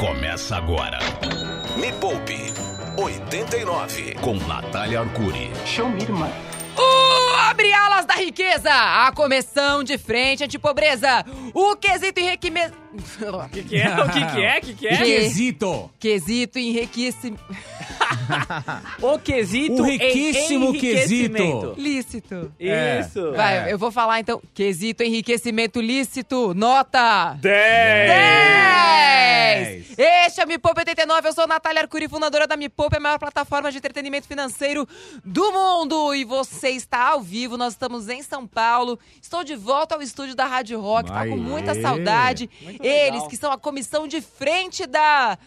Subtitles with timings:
[0.00, 0.98] Começa agora.
[1.76, 2.34] Me Poupe
[2.96, 5.50] 89 com Natália Arcuri.
[5.66, 6.32] Show me, mano.
[6.74, 12.74] O Abre Alas da Riqueza, a comissão de frente antipobreza, o quesito enriquecimento...
[13.20, 13.88] O que, que é?
[14.00, 14.58] O que, que é?
[14.58, 14.96] O que, que é?
[14.96, 15.90] Que- Quesito.
[15.98, 17.44] Quesito enriquecimento...
[19.02, 21.74] O quesito O riquíssimo em enriquecimento.
[21.76, 22.52] Lícito.
[22.58, 23.00] É.
[23.00, 23.32] Isso.
[23.32, 24.40] Vai, eu vou falar então.
[24.54, 27.36] Quesito enriquecimento lícito, nota...
[27.40, 28.10] 10.
[28.10, 29.98] 10!
[29.98, 32.96] Este é o Me Poupa 89, eu sou a Natália Arcuri, fundadora da Me Poupa,
[32.96, 34.86] a maior plataforma de entretenimento financeiro
[35.24, 36.14] do mundo.
[36.14, 38.98] E você está ao vivo, nós estamos em São Paulo.
[39.20, 42.48] Estou de volta ao estúdio da Rádio Rock, tá com muita saudade.
[42.62, 43.28] Muito Eles legal.
[43.28, 45.38] que são a comissão de frente da...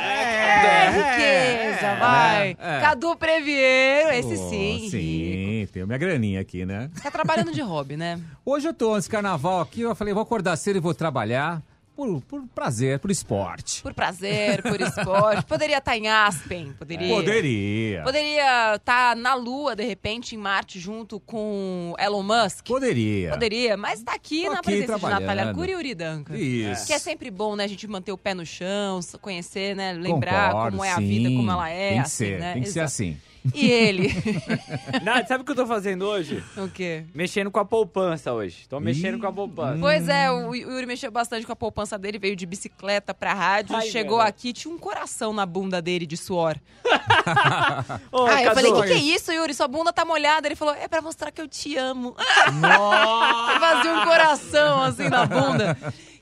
[0.00, 0.36] É.
[0.66, 2.56] É, riqueza, vai.
[2.58, 2.80] é.
[2.80, 4.90] Cadu Previeiro, esse Oh, sim, rico.
[4.90, 6.90] Sim, tenho minha graninha aqui, né?
[7.02, 8.20] Tá trabalhando de hobby, né?
[8.44, 11.62] Hoje eu tô nesse carnaval aqui, eu falei, vou acordar cedo e vou trabalhar
[11.96, 13.82] por, por prazer, por esporte.
[13.82, 15.44] Por prazer, por esporte.
[15.48, 17.14] Poderia estar em Aspen, poderia.
[17.14, 18.02] Poderia.
[18.02, 22.66] Poderia estar na Lua, de repente, em Marte, junto com Elon Musk.
[22.66, 23.30] Poderia.
[23.30, 25.06] Poderia, mas tá aqui Tô na aqui presença de.
[25.06, 26.36] Natália Arcuri e Uri Duncan.
[26.36, 26.86] Isso.
[26.86, 30.52] Que é sempre bom, né, a gente manter o pé no chão, conhecer, né, lembrar
[30.52, 31.08] Concordo, como é a sim.
[31.08, 32.52] vida, como ela é, Tem que assim, ser, né?
[32.52, 32.86] tem que ser Exato.
[32.86, 33.16] assim.
[33.54, 34.12] E ele?
[35.02, 36.42] Nath, sabe o que eu tô fazendo hoje?
[36.56, 37.04] o quê?
[37.14, 38.66] Mexendo com a poupança hoje.
[38.68, 39.20] Tô mexendo Ih.
[39.20, 39.78] com a poupança.
[39.80, 43.76] Pois é, o Yuri mexeu bastante com a poupança dele, veio de bicicleta pra rádio,
[43.76, 44.28] Ai, chegou velho.
[44.28, 46.56] aqui, tinha um coração na bunda dele de suor.
[48.12, 49.54] Ô, ah, eu Cadu, falei, o que, que é isso, Yuri?
[49.54, 50.48] Sua bunda tá molhada.
[50.48, 52.14] Ele falou, é pra mostrar que eu te amo.
[53.60, 55.76] Fazia um coração assim na bunda.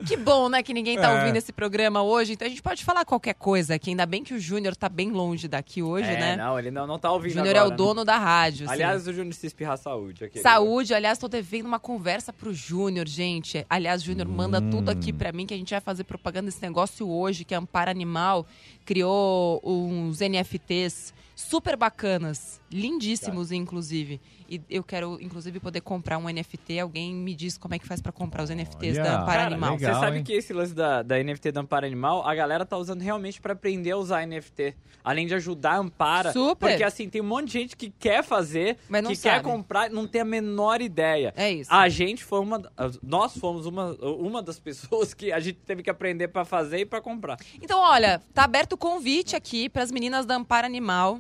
[0.07, 1.21] Que bom, né, que ninguém tá É.
[1.21, 2.33] ouvindo esse programa hoje.
[2.35, 3.91] Então a gente pode falar qualquer coisa aqui.
[3.91, 6.37] Ainda bem que o Júnior tá bem longe daqui hoje, é, né?
[6.37, 8.67] não, ele não, não tá o ouvindo Júnior é o dono da rádio.
[8.67, 8.75] assim.
[8.75, 10.25] Aliás, o Júnior se espirrar saúde.
[10.25, 10.43] aquele.
[10.43, 13.65] Saúde, aliás, tô devendo uma conversa pro Júnior, gente.
[13.69, 16.63] Aliás, o Júnior manda tudo aqui pra mim que a gente vai fazer propaganda desse
[16.63, 18.47] negócio hoje, que a Amparo Animal
[18.85, 24.21] criou uns NFTs super bacanas, lindíssimos, inclusive.
[24.49, 26.79] E eu quero, inclusive, poder comprar um NFT.
[26.79, 29.47] Alguém me diz como é que faz pra comprar os NFTs Olha, da Amparo Cara,
[29.47, 29.75] Animal.
[29.75, 29.95] legal.
[29.95, 30.25] Você sabe hein?
[30.25, 33.55] que esse lance da, da NFT da Ampara Animal, a galera tá usando realmente pra
[33.55, 34.75] aprender a usar NFT.
[35.03, 36.33] Além de ajudar a Ampara.
[36.33, 36.69] Super.
[36.71, 39.45] Porque assim, tem um monte de gente que quer fazer, Mas não que quer sabe.
[39.45, 41.33] comprar, não tem a menor ideia.
[41.37, 41.73] É isso.
[41.73, 42.63] A gente foi uma.
[43.03, 46.87] Nós fomos uma, uma das pessoas que a gente teve que aprender pra fazer e
[46.87, 47.39] pra comprar.
[47.63, 51.19] Então, olha, tá aberto o convite aqui para as meninas da Amparo Animal,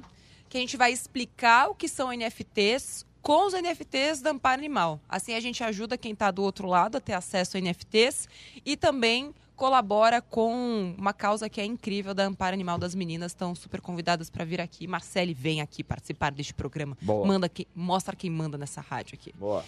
[0.49, 5.01] que a gente vai explicar o que são NFTs com os NFTs da Amparo Animal.
[5.09, 8.29] Assim a gente ajuda quem tá do outro lado a ter acesso a NFTs
[8.67, 13.33] e também colabora com uma causa que é incrível da Amparo Animal das meninas.
[13.33, 14.87] Estão super convidadas para vir aqui.
[14.87, 16.99] Marcele, vem aqui participar deste programa.
[17.01, 17.27] Boa.
[17.27, 19.33] Manda quem, mostra quem manda nessa rádio aqui.
[19.39, 19.65] Boa.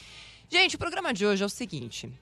[0.50, 2.12] Gente, o programa de hoje é o seguinte.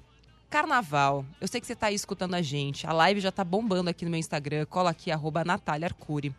[0.48, 2.86] Carnaval, eu sei que você tá aí escutando a gente.
[2.86, 4.66] A live já tá bombando aqui no meu Instagram.
[4.66, 6.32] Cola aqui, arroba Natália Arcuri.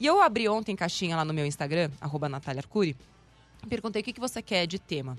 [0.00, 2.96] E eu abri ontem caixinha lá no meu Instagram, arroba Natália Arcuri.
[3.68, 5.16] Perguntei o que, que você quer de tema.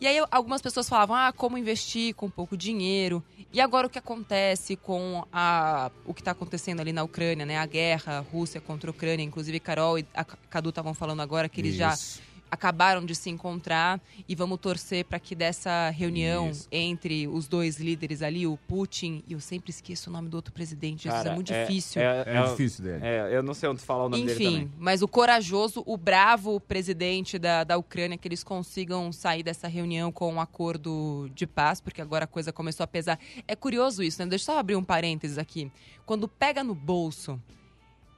[0.00, 3.22] E aí algumas pessoas falavam, ah, como investir com pouco dinheiro.
[3.52, 7.58] E agora o que acontece com a, o que está acontecendo ali na Ucrânia, né?
[7.58, 9.24] A guerra, Rússia contra a Ucrânia.
[9.24, 12.27] Inclusive, Carol e a Cadu estavam falando agora que eles já Isso.
[12.50, 16.68] Acabaram de se encontrar e vamos torcer para que dessa reunião Isso.
[16.70, 20.52] entre os dois líderes ali, o Putin e eu sempre esqueço o nome do outro
[20.52, 22.02] presidente, Jesus, Cara, é muito difícil.
[22.02, 23.06] É difícil dele.
[23.06, 24.72] É, eu não sei onde falar o nome dele Enfim, também.
[24.78, 30.10] mas o corajoso, o bravo presidente da, da Ucrânia, que eles consigam sair dessa reunião
[30.10, 33.18] com um acordo de paz, porque agora a coisa começou a pesar.
[33.46, 34.28] É curioso isso, né?
[34.28, 35.70] Deixa eu só abrir um parênteses aqui.
[36.06, 37.40] Quando pega no bolso,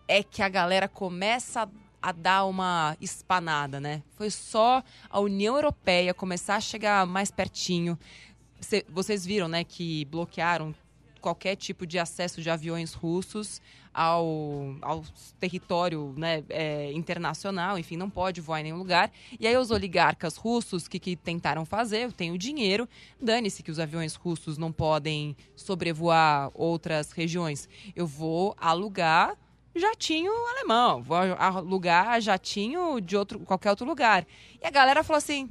[0.07, 1.69] é que a galera começa a
[2.03, 4.03] a dar uma espanada, né?
[4.16, 7.99] Foi só a União Europeia começar a chegar mais pertinho.
[8.61, 10.75] Cê- vocês viram, né, que bloquearam
[11.21, 13.61] qualquer tipo de acesso de aviões russos
[13.93, 15.05] ao, ao
[15.38, 19.11] território né, é, internacional, enfim, não pode voar em nenhum lugar.
[19.38, 22.88] E aí os oligarcas russos, que, que tentaram fazer, eu tenho dinheiro,
[23.21, 27.69] dane-se que os aviões russos não podem sobrevoar outras regiões.
[27.94, 29.37] Eu vou alugar
[29.75, 34.26] jatinho alemão, vou alugar jatinho de outro, qualquer outro lugar.
[34.61, 35.49] E a galera falou assim: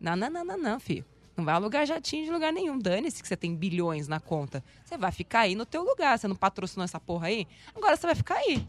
[0.00, 1.04] não, não, não, não, não, filho.
[1.36, 2.78] Não vai alugar jatinho de lugar nenhum.
[2.78, 4.62] Dane-se que você tem bilhões na conta.
[4.84, 6.18] Você vai ficar aí no teu lugar.
[6.18, 7.46] Você não patrocinou essa porra aí?
[7.74, 8.66] Agora você vai ficar aí.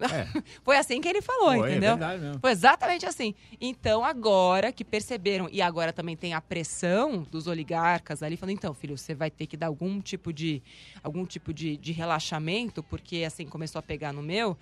[0.64, 1.96] Foi assim que ele falou, Foi, é entendeu?
[1.96, 2.40] verdade mesmo.
[2.40, 3.34] Foi exatamente assim.
[3.60, 8.72] Então, agora que perceberam, e agora também tem a pressão dos oligarcas ali, falando, então,
[8.74, 10.62] filho, você vai ter que dar algum tipo de
[11.02, 14.56] algum tipo de, de relaxamento, porque assim começou a pegar no meu.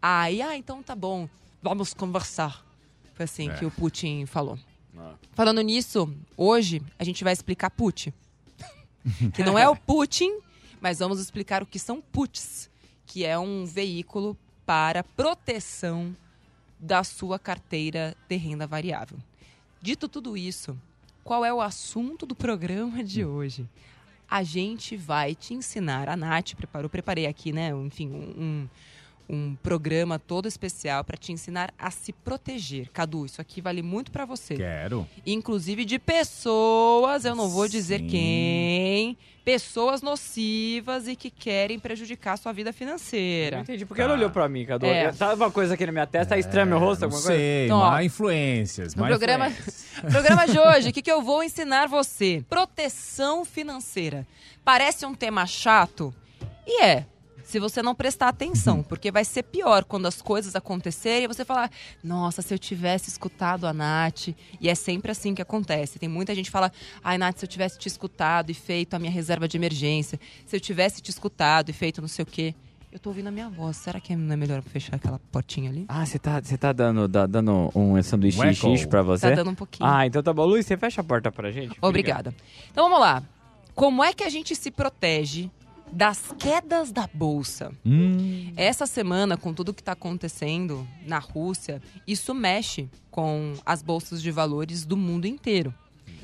[0.00, 1.28] Aí, ah, então tá bom,
[1.62, 2.64] vamos conversar.
[3.14, 3.54] Foi assim É.
[3.54, 4.58] que o Putin falou.
[4.98, 5.14] Ah.
[5.32, 8.12] Falando nisso, hoje a gente vai explicar Putin.
[9.34, 10.38] que não é o Putin,
[10.80, 12.68] Mas vamos explicar o que são puts,
[13.06, 14.36] que é um veículo
[14.66, 16.16] para proteção
[16.78, 19.18] da sua carteira de renda variável.
[19.80, 20.78] Dito tudo isso,
[21.24, 23.68] qual é o assunto do programa de hoje?
[24.28, 27.70] A gente vai te ensinar, a Nath preparou, preparei aqui, né?
[27.70, 28.68] Enfim, um, um
[29.62, 32.88] programa todo especial para te ensinar a se proteger.
[32.92, 34.54] Cadu, isso aqui vale muito para você.
[34.56, 35.06] Quero.
[35.26, 38.06] Inclusive de pessoas, eu não vou dizer Sim.
[38.08, 43.60] quem, pessoas nocivas e que querem prejudicar a sua vida Não financeira.
[43.60, 43.84] entendi.
[43.86, 44.86] Porque ela olhou pra mim, Cadu.
[44.86, 45.12] É.
[45.12, 46.34] Sabe uma coisa aqui na minha testa?
[46.34, 47.00] Tá estranho meu rosto?
[47.02, 47.38] Não Alguma coisa?
[47.38, 48.94] sei, Então, ó, má influências.
[48.94, 49.82] má programa- influências.
[50.12, 52.44] Programa de hoje, o que, que eu vou ensinar você?
[52.48, 54.26] Proteção financeira.
[54.64, 56.14] Parece um tema chato?
[56.66, 57.06] E é.
[57.44, 61.44] Se você não prestar atenção, porque vai ser pior quando as coisas acontecerem e você
[61.44, 61.70] falar,
[62.02, 64.28] nossa, se eu tivesse escutado a Nath.
[64.60, 65.98] E é sempre assim que acontece.
[65.98, 66.72] Tem muita gente que fala,
[67.02, 70.56] ai, Nath, se eu tivesse te escutado e feito a minha reserva de emergência, se
[70.56, 72.54] eu tivesse te escutado e feito não sei o quê.
[72.90, 73.78] Eu tô ouvindo a minha voz.
[73.78, 75.86] Será que não é melhor fechar aquela portinha ali?
[75.88, 79.30] Ah, você tá, você tá dando, da- dando um sanduíche Um xixi pra você?
[79.30, 79.88] Tá dando um pouquinho.
[79.88, 80.44] Ah, então tá bom.
[80.44, 81.74] Luiz, você fecha a porta pra gente?
[81.80, 82.34] Obrigada.
[82.70, 83.22] Então vamos lá.
[83.74, 85.50] Como é que a gente se protege
[85.92, 87.70] das quedas da bolsa?
[87.84, 94.22] Hum, Essa semana, com tudo que está acontecendo na Rússia, isso mexe com as bolsas
[94.22, 95.72] de valores do mundo inteiro.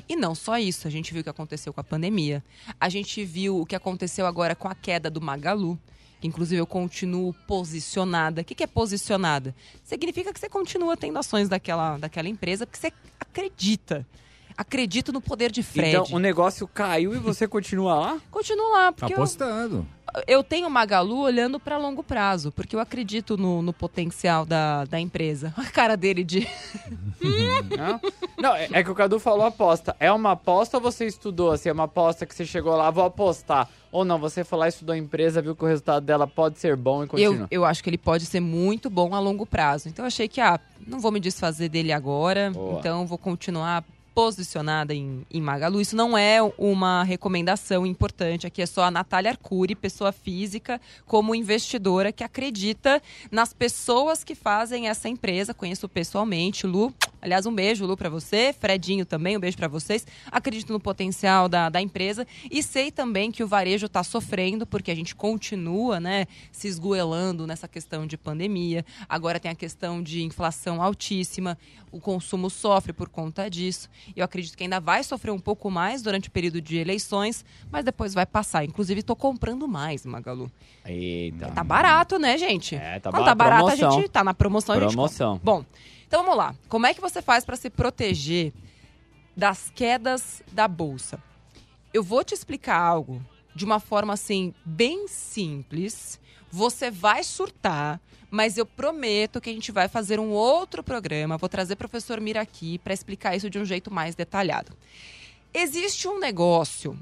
[0.07, 2.43] E não só isso, a gente viu o que aconteceu com a pandemia.
[2.79, 5.79] A gente viu o que aconteceu agora com a queda do Magalu.
[6.19, 8.41] Que inclusive eu continuo posicionada.
[8.41, 9.55] O que, que é posicionada?
[9.83, 14.05] Significa que você continua tendo ações daquela, daquela empresa porque você acredita.
[14.59, 15.95] Acredito no poder de Fred.
[15.95, 18.17] Então, o negócio caiu e você continua lá?
[18.29, 19.87] Continuo lá, porque eu, apostando.
[20.27, 24.99] eu tenho Magalu olhando para longo prazo, porque eu acredito no, no potencial da, da
[24.99, 25.53] empresa.
[25.55, 26.45] A cara dele de.
[27.77, 28.01] Não,
[28.37, 29.95] Não, é, é que o Cadu falou aposta.
[29.97, 31.53] É uma aposta ou você estudou?
[31.53, 33.69] Assim, é uma aposta que você chegou lá, vou apostar.
[33.93, 36.75] Ou não, você foi lá, estudou a empresa, viu que o resultado dela pode ser
[36.75, 37.47] bom e continua.
[37.49, 39.87] Eu, eu acho que ele pode ser muito bom a longo prazo.
[39.87, 42.77] Então eu achei que, ah, não vou me desfazer dele agora, Boa.
[42.77, 43.85] então vou continuar
[44.19, 45.79] posicionada em, em Magalu.
[45.79, 48.45] Isso não é uma recomendação importante.
[48.45, 53.01] Aqui é só a Natália Arcuri, pessoa física, como investidora que acredita
[53.31, 55.53] nas pessoas que fazem essa empresa.
[55.53, 56.93] Conheço pessoalmente, Lu.
[57.21, 58.53] Aliás, um beijo, Lu, para você.
[58.57, 60.05] Fredinho também, um beijo para vocês.
[60.31, 64.91] Acredito no potencial da, da empresa e sei também que o varejo está sofrendo porque
[64.91, 68.85] a gente continua, né, se esgoelando nessa questão de pandemia.
[69.07, 71.57] Agora tem a questão de inflação altíssima.
[71.91, 73.89] O consumo sofre por conta disso.
[74.15, 77.83] Eu acredito que ainda vai sofrer um pouco mais durante o período de eleições, mas
[77.83, 78.63] depois vai passar.
[78.63, 80.51] Inclusive, estou comprando mais, Magalu.
[80.85, 81.47] Eita.
[81.51, 82.75] Tá barato, né, gente?
[82.75, 83.91] É, tá Quando tá barato, a promoção.
[83.99, 84.75] gente tá na promoção.
[84.75, 85.41] a gente Promoção.
[85.43, 85.65] Bom,
[86.09, 86.55] então vamos lá.
[86.67, 88.51] Como é que você faz para se proteger
[89.37, 91.21] das quedas da bolsa?
[91.93, 93.23] Eu vou te explicar algo
[93.53, 96.19] de uma forma assim bem simples.
[96.49, 98.01] Você vai surtar,
[98.31, 101.37] mas eu prometo que a gente vai fazer um outro programa.
[101.37, 104.75] Vou trazer o professor Mira aqui para explicar isso de um jeito mais detalhado.
[105.53, 106.97] Existe um negócio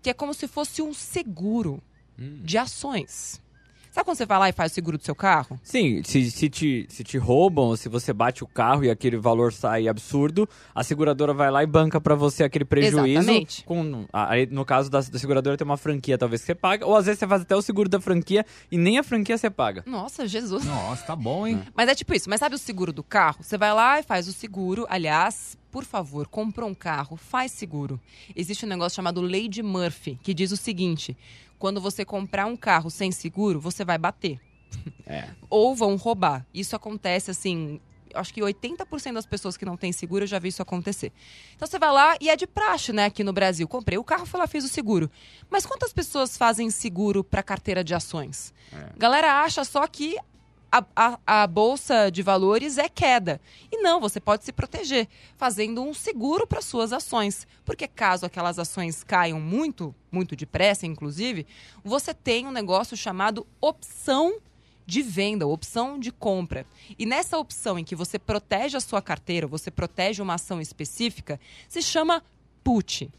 [0.00, 1.82] que é como se fosse um seguro
[2.16, 3.42] de ações.
[3.98, 5.58] Sabe quando você vai lá e faz o seguro do seu carro?
[5.60, 9.16] Sim, se, se, te, se te roubam, ou se você bate o carro e aquele
[9.16, 13.18] valor sai absurdo, a seguradora vai lá e banca pra você aquele prejuízo.
[13.18, 13.64] Exatamente.
[13.64, 16.94] Com, aí, no caso da, da seguradora tem uma franquia talvez que você paga, ou
[16.94, 19.82] às vezes você faz até o seguro da franquia e nem a franquia você paga.
[19.84, 20.64] Nossa, Jesus.
[20.64, 21.60] Nossa, tá bom, hein?
[21.74, 22.30] Mas é tipo isso.
[22.30, 23.38] Mas sabe o seguro do carro?
[23.42, 24.86] Você vai lá e faz o seguro.
[24.88, 28.00] Aliás, por favor, comprou um carro, faz seguro.
[28.36, 31.16] Existe um negócio chamado Lei de Murphy, que diz o seguinte:
[31.58, 34.40] quando você comprar um carro sem seguro, você vai bater.
[35.10, 35.26] É.
[35.48, 36.44] Ou vão roubar.
[36.52, 37.80] Isso acontece assim.
[38.14, 41.10] Acho que 80% das pessoas que não têm seguro eu já vi isso acontecer.
[41.56, 43.66] Então você vai lá e é de praxe, né, aqui no Brasil.
[43.66, 45.10] Comprei o carro, fui lá, fiz o seguro.
[45.48, 48.52] Mas quantas pessoas fazem seguro para carteira de ações?
[48.98, 50.18] Galera acha só que
[50.70, 53.40] a, a- a bolsa de valores é queda.
[53.72, 57.46] E não, você pode se proteger fazendo um seguro para suas ações.
[57.64, 61.46] Porque caso aquelas ações caiam muito, muito depressa, inclusive,
[61.84, 64.38] você tem um negócio chamado opção
[64.86, 66.64] de venda, opção de compra.
[66.98, 71.38] E nessa opção em que você protege a sua carteira, você protege uma ação específica,
[71.68, 72.22] se chama
[72.64, 73.10] put.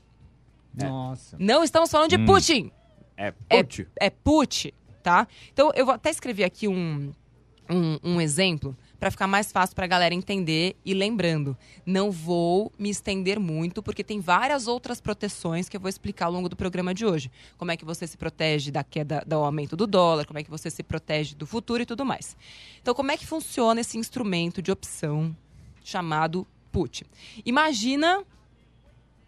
[0.77, 0.84] É.
[0.86, 1.36] Nossa.
[1.39, 2.25] Não estamos falando de Hum.
[2.25, 2.72] Putin
[3.18, 3.88] É, É- put.
[4.00, 5.27] é put, tá?
[5.53, 7.12] Então eu vou até escrever aqui um,
[7.70, 10.76] um, um exemplo para ficar mais fácil para a galera entender.
[10.84, 15.90] E lembrando, não vou me estender muito, porque tem várias outras proteções que eu vou
[15.90, 17.32] explicar ao longo do programa de hoje.
[17.58, 20.50] Como é que você se protege da queda, do aumento do dólar, como é que
[20.50, 22.36] você se protege do futuro e tudo mais.
[22.82, 25.36] Então, como é que funciona esse instrumento de opção
[25.84, 27.06] chamado put?
[27.46, 28.24] Imagina,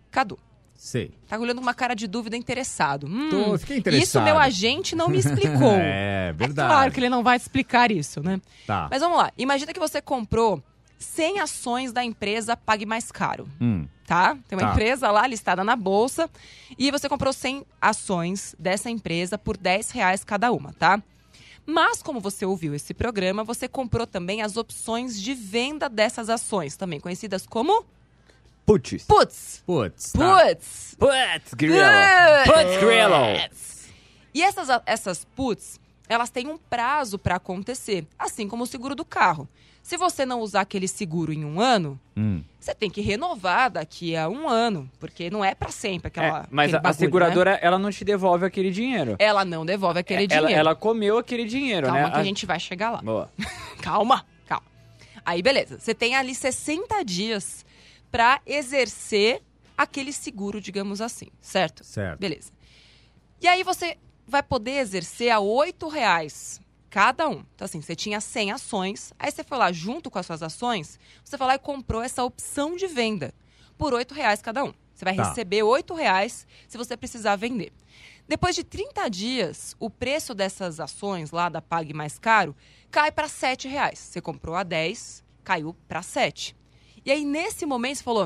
[0.10, 0.38] Cadu,
[0.84, 1.12] Sei.
[1.28, 3.06] Tá olhando com uma cara de dúvida interessado.
[3.06, 4.04] Hum, Tô- fiquei interessado.
[4.04, 5.74] Isso meu agente não me explicou.
[5.78, 6.68] É, verdade.
[6.70, 8.42] claro que ele não vai explicar isso, né?
[8.66, 8.88] Tá.
[8.90, 9.32] Mas vamos lá.
[9.38, 10.60] Imagina que você comprou
[10.98, 13.48] 100 ações da empresa Pague Mais Caro.
[13.62, 14.36] Hum, Tá?
[14.48, 14.72] Tem uma Tá.
[14.72, 16.28] empresa lá listada na bolsa
[16.78, 21.00] e você comprou 100 ações dessa empresa por 10 reais cada uma, tá?
[21.64, 26.76] Mas, como você ouviu esse programa, você comprou também as opções de venda dessas ações,
[26.76, 27.86] também conhecidas como
[28.80, 29.04] Putz.
[29.06, 29.64] puts.
[29.66, 30.12] putz.
[30.14, 30.44] tá.
[30.46, 30.96] Puts.
[31.00, 31.76] Putz, grilo.
[32.46, 32.54] Puts.
[32.54, 33.16] Putz, grilo.
[34.34, 39.04] E essas, essas puts, elas têm um prazo para acontecer, assim como o seguro do
[39.04, 39.48] carro.
[39.84, 42.44] Se você não usar aquele seguro em um ano, Hum.
[42.60, 46.42] você tem que renovar daqui a um ano, porque não é para sempre aquela.
[46.44, 47.60] É, mas a, a bagulho, seguradora, né?
[47.64, 49.16] ela não te devolve aquele dinheiro.
[49.18, 50.60] Ela não devolve aquele É, ela, dinheiro.
[50.68, 52.12] ela comeu aquele dinheiro, Calma né?
[52.12, 53.02] que a gente vai chegar lá.
[53.02, 53.30] Boa.
[53.82, 54.66] Calma, calma.
[55.26, 55.80] Aí, beleza.
[55.80, 57.66] Você tem ali 60 dias
[58.12, 59.42] para exercer
[59.78, 61.84] aquele seguro, digamos assim, certo?
[61.84, 62.20] Certo.
[62.20, 62.52] Beleza.
[63.42, 67.44] E aí você vai poder exercer a R$ reais cada um.
[67.56, 71.00] Então, assim, você tinha 100 ações, aí você foi lá junto com as suas ações,
[71.24, 73.34] você foi lá e comprou essa opção de venda
[73.78, 74.74] por R$ reais cada um.
[74.94, 75.30] Você vai Tá.
[75.30, 77.72] receber R$ reais se você precisar vender.
[78.28, 82.56] Depois de 30 dias, o preço dessas ações lá da Pague Mais Caro
[82.92, 83.98] cai para R$ reais.
[83.98, 86.56] Você comprou a 10, caiu para 7.
[87.06, 88.26] E aí, nesse momento, você falou,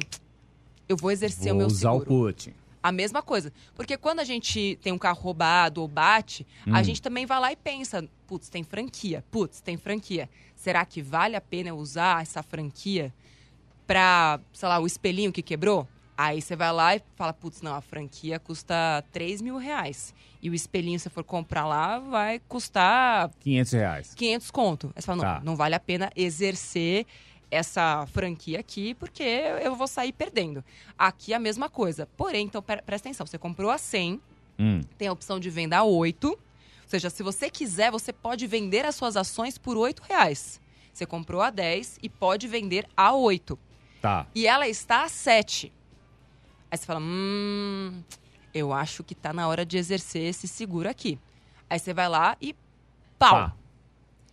[0.87, 2.03] eu vou exercer o Vou meu usar seguro.
[2.03, 2.53] o put.
[2.83, 3.51] A mesma coisa.
[3.73, 6.83] Porque quando a gente tem um carro roubado ou bate, a Hum.
[6.83, 9.23] gente também vai lá e pensa: putz, tem franquia.
[9.31, 10.29] Putz, tem franquia.
[10.55, 13.11] Será que vale a pena usar essa franquia
[13.87, 15.87] pra, sei lá, o espelhinho que quebrou?
[16.17, 20.13] Aí você vai lá e fala: putz, não, a franquia custa 3 mil reais.
[20.41, 24.13] E o espelhinho, se for comprar lá, vai custar 500 reais.
[24.13, 24.93] 500 conto.
[24.95, 25.41] Aí você fala: não, Tá.
[25.43, 27.05] não vale a pena exercer
[27.55, 30.63] essa franquia aqui, porque eu vou sair perdendo.
[30.97, 32.07] Aqui a mesma coisa.
[32.17, 34.21] Porém, então pre- presta atenção, você comprou a 100,
[34.59, 34.81] Hum.
[34.97, 36.27] tem a opção de venda a 8.
[36.29, 36.37] Ou
[36.87, 40.61] seja, se você quiser, você pode vender as suas ações por 8 reais.
[40.93, 43.57] Você comprou a 10 e pode vender a 8.
[44.01, 44.27] Tá.
[44.35, 45.73] E ela está a 7.
[46.71, 48.01] Aí você fala, hum,
[48.53, 51.19] eu acho que tá na hora de exercer esse seguro aqui.
[51.69, 52.55] Aí você vai lá e
[53.19, 53.31] pau.
[53.49, 53.53] Tá.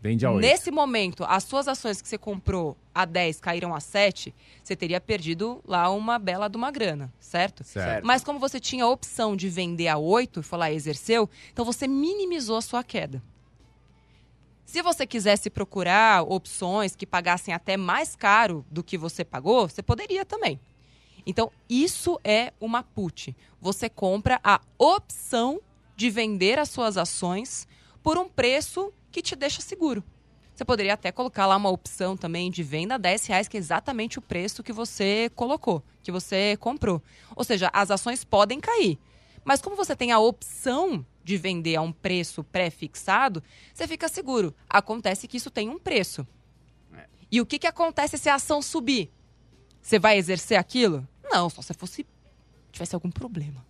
[0.03, 0.41] Vende a 8.
[0.41, 5.01] Nesse momento, as suas ações que você comprou a 10 caíram a 7, você teria
[5.01, 7.63] perdido lá uma bela de uma grana, certo?
[7.63, 8.05] Certo.
[8.05, 11.87] Mas como você tinha a opção de vender a 8 e e exerceu, então você
[11.87, 13.23] minimizou a sua queda.
[14.65, 19.85] Se você quisesse procurar opções que pagassem até mais caro do que você pagou, você
[19.85, 20.59] poderia também.
[21.25, 23.37] Então, isso é uma put.
[23.61, 25.61] Você compra a opção
[25.95, 27.69] de vender as suas ações
[28.03, 30.03] por um preço que te deixa seguro.
[30.55, 33.61] Você poderia até colocar lá uma opção também de venda a 10 reais, que é
[33.61, 37.03] exatamente o preço que você colocou, que você comprou.
[37.37, 38.99] Ou seja, as ações podem cair.
[39.45, 43.43] Mas como você tem a opção de vender a um preço pré-fixado,
[43.73, 44.55] você fica seguro.
[44.69, 46.27] Acontece que isso tem um preço.
[47.31, 49.11] E o que, que acontece se a ação subir?
[49.81, 51.09] Você vai exercer aquilo?
[51.25, 52.07] Não, só se fosse
[52.71, 53.65] tivesse algum problema.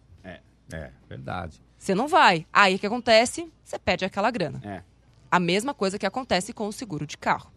[0.73, 1.61] É, verdade.
[1.79, 2.47] Você não vai.
[2.53, 3.53] Aí o que acontece?
[3.63, 4.61] Você perde aquela grana.
[4.65, 4.83] É.
[5.33, 7.51] A mesma coisa que acontece com o seguro de carro.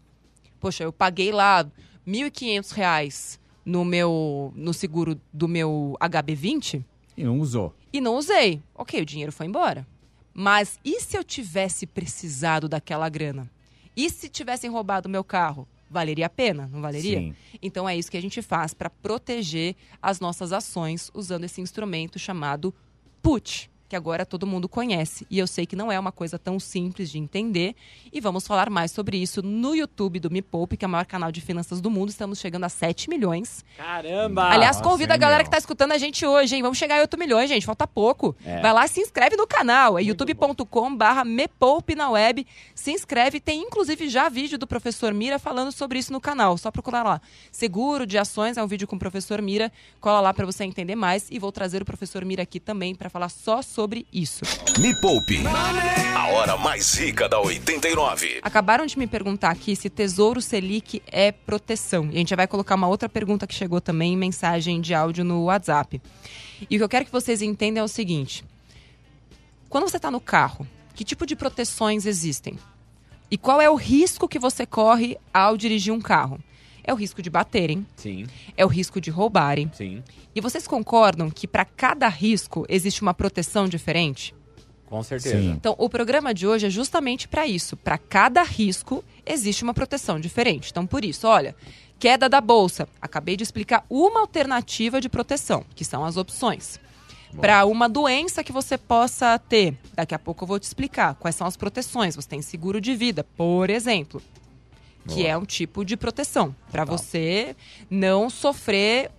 [0.58, 1.70] Poxa, eu paguei lá
[2.08, 6.82] 1.500 reais no meu no seguro do meu HB20
[7.18, 7.74] E não usou.
[7.92, 8.62] e não usei.
[8.74, 9.86] Ok, o dinheiro foi embora.
[10.32, 13.50] Mas e se eu tivesse precisado daquela grana?
[13.94, 15.68] E se tivessem roubado meu carro?
[15.90, 17.18] Valeria a pena, não valeria?
[17.20, 17.34] Sim.
[17.62, 22.18] Então é isso que a gente faz para proteger as nossas ações usando esse instrumento
[22.18, 22.74] chamado
[23.22, 25.26] put, que agora todo mundo conhece.
[25.30, 27.74] E eu sei que não é uma coisa tão simples de entender.
[28.12, 31.06] E vamos falar mais sobre isso no YouTube do Me Poupe, que é o maior
[31.06, 32.08] canal de finanças do mundo.
[32.08, 33.64] Estamos chegando a 7 milhões.
[33.76, 34.50] Caramba!
[34.50, 35.44] Aliás, nossa, convida a galera meu?
[35.44, 36.62] que tá escutando a gente hoje, hein?
[36.62, 37.64] Vamos chegar a 8 milhões, gente.
[37.64, 38.34] Falta pouco.
[38.44, 38.60] É.
[38.60, 39.98] Vai lá, se inscreve no canal.
[39.98, 42.46] É youtube.com barra Me Poupe na web.
[42.74, 43.38] Se inscreve.
[43.38, 46.58] Tem, inclusive, já vídeo do professor Mira falando sobre isso no canal.
[46.58, 47.20] Só procurar lá.
[47.52, 49.72] Seguro de ações é um vídeo com o professor Mira.
[50.00, 51.28] Cola lá para você entender mais.
[51.30, 53.75] E vou trazer o professor Mira aqui também para falar só sobre
[54.12, 54.42] isso.
[54.78, 55.42] Me Poupe.
[56.14, 58.40] A hora mais rica da 89.
[58.42, 62.06] Acabaram de me perguntar aqui se Tesouro Selic é proteção.
[62.06, 64.94] E a gente já vai colocar uma outra pergunta que chegou também em mensagem de
[64.94, 66.00] áudio no WhatsApp.
[66.62, 68.44] E o que eu quero que vocês entendam é o seguinte:
[69.68, 72.58] quando você está no carro, que tipo de proteções existem?
[73.30, 76.40] E qual é o risco que você corre ao dirigir um carro?
[76.86, 78.26] É o risco de baterem, Sim,
[78.56, 79.68] é o risco de roubarem.
[79.74, 80.02] sim.
[80.34, 84.34] E vocês concordam que para cada risco existe uma proteção diferente?
[84.86, 85.36] Com certeza.
[85.36, 85.50] Sim.
[85.50, 87.76] Então, o programa de hoje é justamente para isso.
[87.76, 90.70] Para cada risco, existe uma proteção diferente.
[90.70, 91.56] Então, por isso, olha,
[91.98, 92.86] queda da bolsa.
[93.02, 96.78] Acabei de explicar uma alternativa de proteção, que são as opções.
[97.40, 99.76] para uma doença que você possa ter.
[99.94, 102.14] Daqui a pouco eu vou te explicar quais são as proteções.
[102.14, 104.22] Você tem seguro de vida, por exemplo,
[105.06, 105.28] que Boa.
[105.28, 107.54] é um tipo de proteção para você
[107.88, 109.10] não sofrer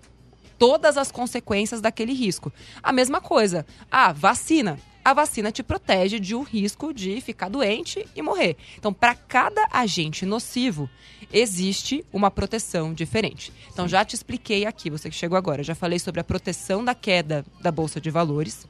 [0.57, 2.51] todas as consequências daquele risco.
[2.81, 4.79] A mesma coisa, a vacina.
[5.03, 8.57] A vacina te protege de um risco de ficar doente e morrer.
[8.77, 10.89] Então, para cada agente nocivo,
[11.31, 13.53] existe uma proteção diferente.
[13.71, 16.93] Então, já te expliquei aqui, você que chegou agora, já falei sobre a proteção da
[16.93, 18.67] queda da bolsa de valores.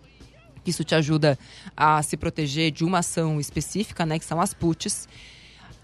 [0.64, 1.40] Isso te ajuda
[1.76, 5.08] a se proteger de uma ação específica, né, que são as puts.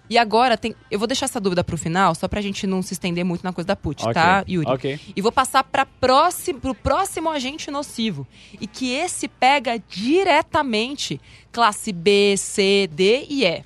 [0.09, 2.67] E agora tem, eu vou deixar essa dúvida para o final, só para a gente
[2.67, 4.67] não se estender muito na coisa da put, Ok, tá, Yuri?
[4.69, 4.99] ok.
[5.15, 8.27] E vou passar para próximo, pro próximo agente nocivo.
[8.59, 11.19] E que esse pega diretamente
[11.51, 13.63] classe B, C, D e E.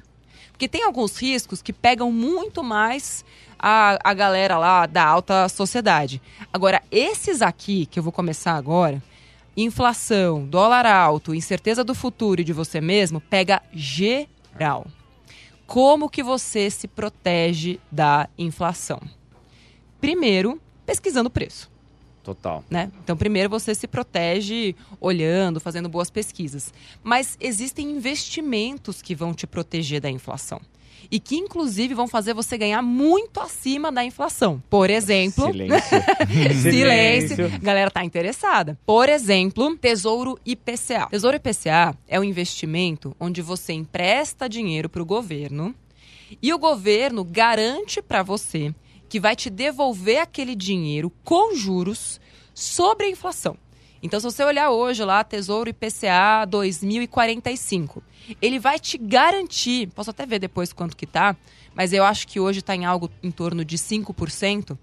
[0.51, 3.25] Porque tem alguns riscos que pegam muito mais
[3.59, 6.21] a, a galera lá da alta sociedade.
[6.53, 9.01] Agora, esses aqui, que eu vou começar agora,
[9.55, 14.85] inflação, dólar alto, incerteza do futuro e de você mesmo, pega geral.
[15.67, 19.01] Como que você se protege da inflação?
[19.99, 21.69] Primeiro, pesquisando o preço
[22.23, 22.63] Total.
[22.69, 22.91] né?
[23.03, 26.73] Então, primeiro você se protege olhando, fazendo boas pesquisas.
[27.03, 30.61] Mas existem investimentos que vão te proteger da inflação.
[31.09, 34.61] E que, inclusive, vão fazer você ganhar muito acima da inflação.
[34.69, 35.45] Por exemplo.
[35.45, 36.03] Silêncio.
[36.71, 37.59] Silêncio.
[37.61, 38.77] Galera tá interessada.
[38.85, 41.07] Por exemplo, Tesouro IPCA.
[41.09, 45.73] Tesouro IPCA é um investimento onde você empresta dinheiro para o governo
[46.41, 48.73] e o governo garante para você
[49.07, 52.19] que vai te devolver aquele dinheiro com juros
[52.53, 53.57] sobre a inflação.
[54.01, 58.03] Então, se você olhar hoje lá, Tesouro IPCA 2045,
[58.41, 61.35] ele vai te garantir, posso até ver depois quanto que tá,
[61.73, 64.77] mas eu acho que hoje está em algo em torno de 5%,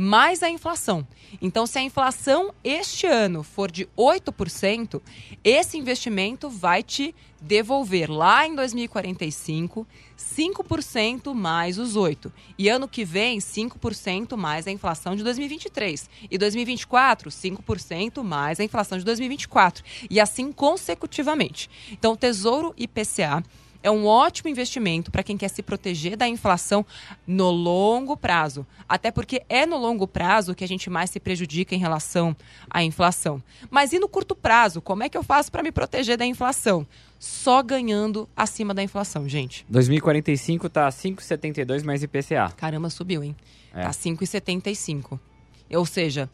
[0.00, 1.04] mais a inflação.
[1.42, 5.02] Então, se a inflação este ano for de 8%,
[5.42, 9.84] esse investimento vai te devolver lá em 2045
[10.16, 12.32] 5% mais os 8.
[12.56, 16.08] E ano que vem, 5% mais a inflação de 2023.
[16.30, 19.82] E 2024, 5% mais a inflação de 2024.
[20.08, 21.68] E assim consecutivamente.
[21.90, 23.42] Então, o Tesouro IPCA
[23.82, 26.84] é um ótimo investimento para quem quer se proteger da inflação
[27.26, 28.66] no longo prazo.
[28.88, 32.36] Até porque é no longo prazo que a gente mais se prejudica em relação
[32.70, 33.42] à inflação.
[33.70, 34.80] Mas e no curto prazo?
[34.80, 36.86] Como é que eu faço para me proteger da inflação?
[37.18, 39.66] Só ganhando acima da inflação, gente.
[39.68, 42.52] 2045 tá 5,72 mais IPCA.
[42.56, 43.34] Caramba, subiu, hein?
[43.74, 43.82] É.
[43.82, 45.18] Tá 5,75.
[45.74, 46.30] Ou seja,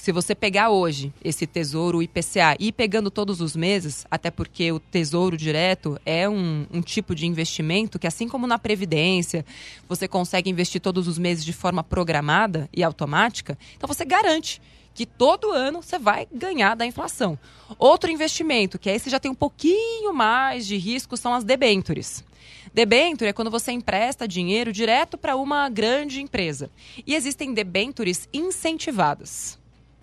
[0.00, 4.72] se você pegar hoje esse tesouro IPCA e ir pegando todos os meses, até porque
[4.72, 9.44] o tesouro direto é um, um tipo de investimento que, assim como na Previdência,
[9.86, 14.62] você consegue investir todos os meses de forma programada e automática, então você garante
[14.94, 17.38] que todo ano você vai ganhar da inflação.
[17.78, 22.24] Outro investimento, que aí você já tem um pouquinho mais de risco, são as debêntures.
[22.72, 26.70] Debênture é quando você empresta dinheiro direto para uma grande empresa.
[27.06, 29.59] E existem debêntures incentivadas.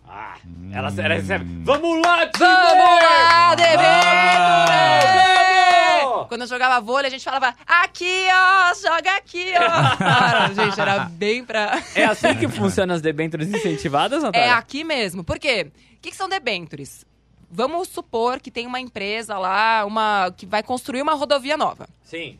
[0.09, 0.37] Ah,
[0.71, 1.45] ela, ela recebe.
[1.63, 2.29] Vamos lá!
[2.37, 3.55] Vamos lá!
[3.55, 5.27] Vamos!
[6.27, 9.59] Quando eu jogava vôlei, a gente falava, aqui, ó, joga aqui, ó.
[9.97, 11.81] Cara, gente, era bem pra...
[11.95, 14.47] É assim que funcionam as debêntures incentivadas, Natália?
[14.47, 15.23] É aqui mesmo.
[15.23, 15.71] Por quê?
[15.95, 17.05] O que, que são debêntures?
[17.49, 21.87] Vamos supor que tem uma empresa lá, uma que vai construir uma rodovia nova.
[22.03, 22.37] Sim.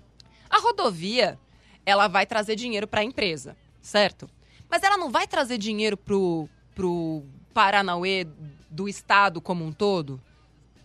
[0.50, 1.40] A rodovia,
[1.86, 4.30] ela vai trazer dinheiro para a empresa, certo?
[4.70, 7.24] Mas ela não vai trazer dinheiro pro, pro
[7.58, 8.28] Paranauê
[8.70, 10.22] do estado como um todo?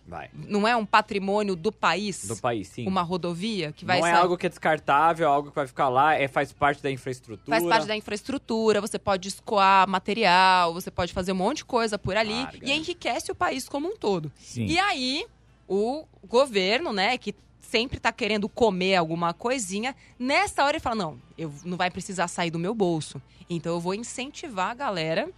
[0.07, 0.31] Vai.
[0.33, 2.25] Não é um patrimônio do país?
[2.25, 2.87] Do país, sim.
[2.87, 5.67] Uma rodovia que vai Não é sair- algo que é descartável, é algo que vai
[5.67, 7.55] ficar lá, é, faz parte da infraestrutura.
[7.59, 11.99] Faz parte da infraestrutura, você pode escoar material, você pode fazer um monte de coisa
[11.99, 12.57] por ali Larga.
[12.67, 14.31] e enriquece o país como um todo.
[14.39, 14.65] Sim.
[14.65, 15.27] E aí,
[15.67, 21.21] o governo, né, que sempre tá querendo comer alguma coisinha, nessa hora ele fala: não,
[21.37, 23.21] eu não vai precisar sair do meu bolso.
[23.47, 25.29] Então eu vou incentivar a galera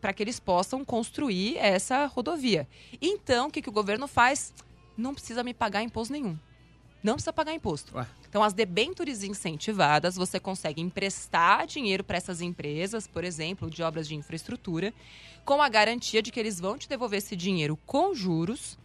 [0.00, 2.68] para que eles possam construir essa rodovia.
[3.02, 4.54] Então, o que, que o governo faz?
[4.96, 6.38] Não precisa me pagar imposto nenhum.
[7.02, 7.96] Não precisa pagar imposto.
[7.96, 8.06] Ué.
[8.28, 14.06] Então, as debêntures incentivadas, você consegue emprestar dinheiro para essas empresas, por exemplo, de obras
[14.06, 14.94] de infraestrutura,
[15.44, 18.78] com a garantia de que eles vão te devolver esse dinheiro com juros.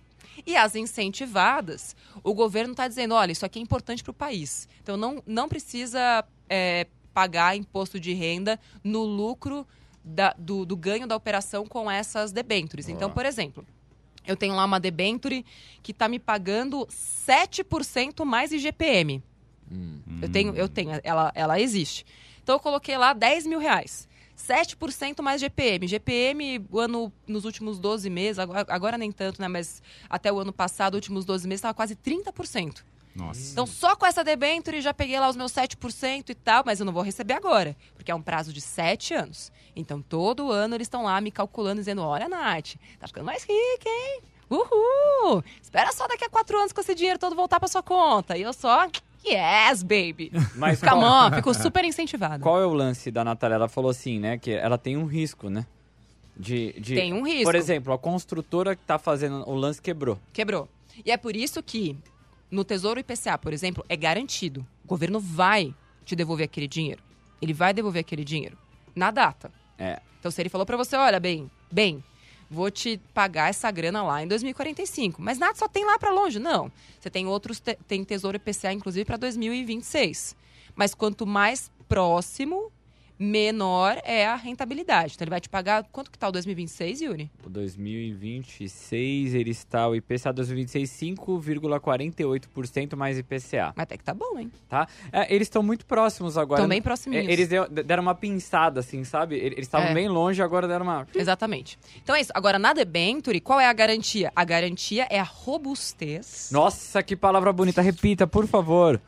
[0.48, 4.68] E as incentivadas, o governo está dizendo: olha, isso aqui é importante para o país.
[4.82, 9.68] Então, não, não precisa é, pagar imposto de renda no lucro
[10.04, 12.88] da- do, do ganho da operação com essas debêntures.
[12.90, 13.66] Então, por exemplo,
[14.26, 15.46] eu tenho lá uma debenture
[15.82, 19.22] que está me pagando 7% mais IGPM.
[20.22, 22.06] Eu tenho, eu tenho, ela, ela existe.
[22.44, 24.08] Então eu coloquei lá 10 mil reais.
[24.36, 25.88] 7% mais GPM.
[25.88, 29.48] GPM, o ano, nos últimos 12 meses, agora, agora nem tanto, né?
[29.48, 32.84] Mas até o ano passado, últimos 12 meses, estava quase 30%.
[33.16, 33.52] Nossa.
[33.52, 36.86] Então, só com essa debenture já peguei lá os meus 7% e tal, mas eu
[36.86, 39.52] não vou receber agora, porque é um prazo de 7 anos.
[39.76, 43.90] Então, todo ano eles estão lá me calculando, dizendo: olha, Nath, tá ficando mais rica,
[43.90, 44.22] hein?
[44.50, 45.44] Uhul!
[45.62, 48.38] Espera só daqui a 4 anos com esse dinheiro todo voltar pra sua conta.
[48.38, 48.88] E eu só.
[49.26, 50.32] Yes, baby!
[50.56, 52.40] Mas Come qual, on, fico super incentivada.
[52.42, 53.56] qual é o lance da Natália?
[53.56, 54.38] Ela falou assim, né?
[54.38, 55.66] Que ela tem um risco, né?
[56.36, 56.96] De, de...
[56.96, 57.44] Tem um risco.
[57.44, 60.18] Por exemplo, a construtora que tá fazendo o lance quebrou.
[60.34, 60.68] Quebrou.
[61.06, 61.96] E é por isso que
[62.52, 64.68] no Tesouro IPCA, por exemplo, é garantido.
[64.84, 65.74] O governo vai
[66.06, 67.02] te devolver aquele dinheiro.
[67.42, 68.58] Ele vai devolver aquele dinheiro
[68.96, 69.52] na data.
[69.80, 70.02] É.
[70.20, 72.04] Então, se ele falou pra você, olha, bem, bem,
[72.50, 75.22] vou te pagar essa grana lá em 2045.
[75.22, 76.72] Mas nada só tem lá pra longe, não.
[77.00, 80.36] Você tem outros, te- tem Tesouro IPCA, inclusive, pra 2026.
[80.76, 82.72] Mas quanto mais próximo,
[83.26, 85.14] menor é a rentabilidade.
[85.14, 87.32] Então, ele vai te pagar, quanto que tá o 2026, Yuri?
[87.46, 94.40] O 2026, ele está, o IPCA 2026, 5,48% mais IPCA, Mas até que tá bom,
[94.40, 94.52] hein?
[94.68, 94.88] tá?
[95.12, 96.62] É, eles estão muito próximos agora.
[96.62, 97.28] Estão bem É, proximinhos.
[97.28, 97.48] Eles
[97.86, 99.36] deram uma pinçada, assim, sabe?
[99.36, 99.94] Eles estavam É.
[99.94, 101.08] bem longe, agora deram uma...
[101.14, 101.78] Exatamente.
[102.02, 102.32] Então é isso.
[102.34, 104.32] Agora, na debenture, qual é a garantia?
[104.36, 106.50] A garantia é a robustez.
[106.52, 107.82] Nossa, que palavra bonita.
[107.82, 109.00] Repita, por favor.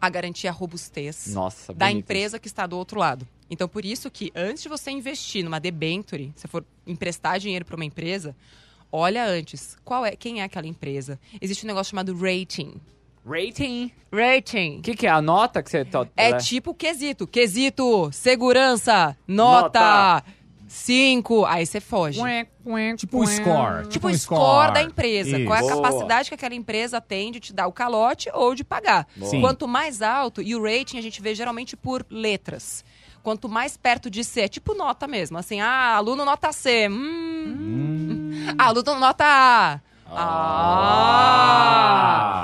[0.00, 3.26] A garantia é a robustez Nossa, da bonito empresa que está do outro lado.
[3.50, 7.76] Então, por isso que antes de você investir numa debenture, se for emprestar dinheiro para
[7.76, 8.34] uma empresa,
[8.90, 11.18] olha antes qual é, quem é aquela empresa.
[11.40, 12.74] Existe um negócio chamado rating.
[13.26, 13.92] Rating.
[14.10, 14.78] Rating.
[14.78, 15.10] O que, que é?
[15.10, 15.84] A nota que você...
[15.84, 17.26] to- É tipo quesito.
[17.26, 20.24] Quesito, segurança, nota,
[20.70, 21.44] 5.
[21.46, 22.20] Aí você foge.
[22.96, 23.88] Tipo um score.
[23.88, 25.36] Tipo um o score da empresa.
[25.36, 25.46] Isso.
[25.46, 25.74] Qual é a Boa.
[25.74, 29.08] capacidade que aquela empresa tem de te dar o calote ou de pagar.
[29.20, 29.40] Sim.
[29.40, 32.84] Quanto mais alto, e o rating a gente vê geralmente por letras.
[33.20, 35.36] Quanto mais perto de C, é tipo nota mesmo.
[35.36, 36.88] Assim, ah, aluno nota C.
[36.88, 38.30] Hum.
[38.56, 39.80] Ah, aluno nota A.
[40.12, 41.40] Ah.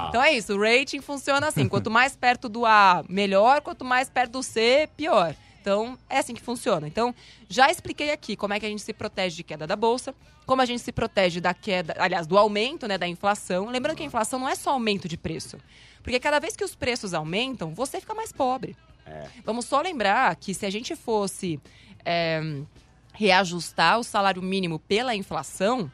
[0.09, 1.69] Então é isso, o rating funciona assim.
[1.69, 3.61] Quanto mais perto do A, melhor.
[3.61, 5.33] Quanto mais perto do C, pior.
[5.67, 6.87] Então, é assim que funciona.
[6.87, 7.13] Então,
[7.49, 10.15] já expliquei aqui como é que a gente se protege de queda da bolsa,
[10.47, 13.67] como a gente se protege da queda, aliás, do aumento né, da inflação.
[13.69, 15.59] Lembrando que a inflação não é só aumento de preço.
[16.05, 18.77] Porque cada vez que os preços aumentam, você fica mais pobre.
[19.45, 21.61] Vamos só lembrar que se a gente fosse
[22.05, 22.41] é,
[23.13, 25.91] reajustar o salário mínimo pela inflação,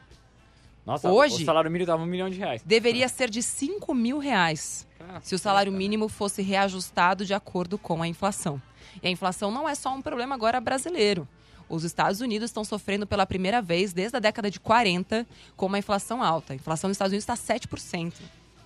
[0.85, 2.61] Nossa, Hoje- o salário mínimo dava um milhão de reais.
[2.63, 4.87] deveria ser de 5 mil reais.
[5.23, 8.61] se o salário mínimo fosse reajustado de acordo com a inflação.
[9.01, 11.27] E a inflação não é só um problema agora brasileiro.
[11.69, 15.79] Os Estados Unidos estão sofrendo pela primeira vez desde a década de 40 com uma
[15.79, 16.53] inflação alta.
[16.53, 18.13] A inflação nos Estados Unidos está 7%.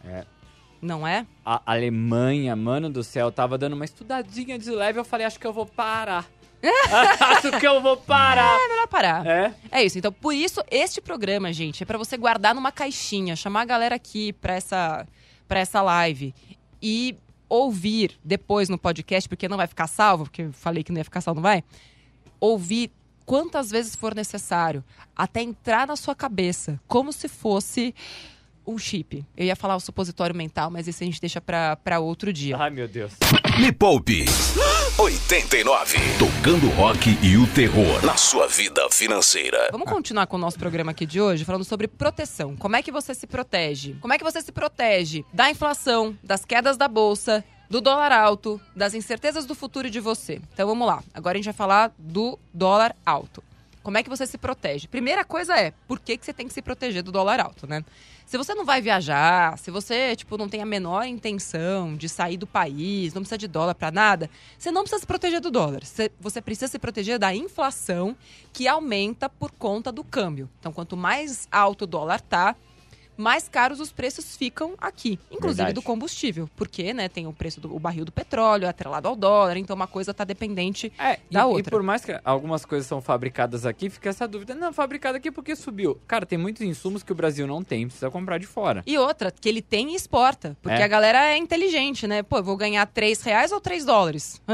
[0.04, 0.26] É.
[0.82, 1.26] Não é?
[1.46, 5.00] A Alemanha, mano do céu, tava dando uma estudadinha de leve.
[5.00, 6.26] Eu falei, acho que eu vou parar.
[7.38, 8.60] acho que eu vou parar.
[8.60, 9.26] É melhor parar.
[9.26, 9.54] É?
[9.72, 9.98] É isso.
[9.98, 13.96] Então, por isso, este programa, gente, é pra você guardar numa caixinha, chamar a galera
[13.96, 15.08] aqui pra essa,
[15.48, 16.34] pra essa live
[16.82, 17.16] e
[17.50, 21.04] ouvir depois no podcast, porque não vai ficar salvo, porque eu falei que não ia
[21.04, 21.64] ficar salvo, não vai?
[22.40, 22.92] Ouvir
[23.26, 24.84] quantas vezes for necessário,
[25.16, 27.94] até entrar na sua cabeça, como se fosse
[28.66, 29.26] um chip.
[29.36, 32.58] Eu ia falar o supositório mental, mas esse a gente deixa pra, pra outro dia.
[32.58, 33.14] Ai, meu Deus.
[33.60, 34.26] Me Poupe
[34.96, 35.98] 89.
[36.18, 39.68] Tocando rock e o terror na sua vida financeira.
[39.72, 42.56] Vamos continuar com o nosso programa aqui de hoje, falando sobre proteção.
[42.56, 43.96] Como é que você se protege?
[44.00, 48.60] Como é que você se protege da inflação, das quedas da bolsa, do dólar alto,
[48.76, 50.42] das incertezas do futuro de você?
[50.54, 51.04] Então vamos lá.
[51.14, 53.44] Agora a gente vai falar do dólar alto.
[53.88, 54.86] Como é que você se protege?
[54.86, 57.86] Primeira coisa é, por que, que você tem que se proteger do dólar alto, né?
[58.26, 62.36] Se você não vai viajar, se você, tipo, não tem a menor intenção de sair
[62.36, 65.84] do país, não precisa de dólar pra nada, você não precisa se proteger do dólar.
[66.20, 68.14] Você precisa se proteger da inflação
[68.52, 70.50] que aumenta por conta do câmbio.
[70.60, 72.58] Então, quanto mais alto o dólar tá,
[73.18, 75.74] mais caros os preços ficam aqui, inclusive Verdade.
[75.74, 79.58] do combustível, porque, né, tem o preço do o barril do petróleo atrelado ao dólar,
[79.58, 81.70] então uma coisa tá dependente É, da e, outra.
[81.70, 84.56] e por mais que algumas coisas são fabricadas aqui, fica essa dúvida.
[84.56, 86.00] Não, fabricado aqui porque subiu.
[86.08, 88.84] Cara, tem muitos insumos que o Brasil não tem, precisa comprar de fora.
[88.86, 90.56] E outra, que ele tem e exporta.
[90.62, 90.84] Porque É.
[90.84, 92.24] a galera é inteligente, né?
[92.24, 94.42] Pô, eu vou ganhar 3 reais ou 3 dólares?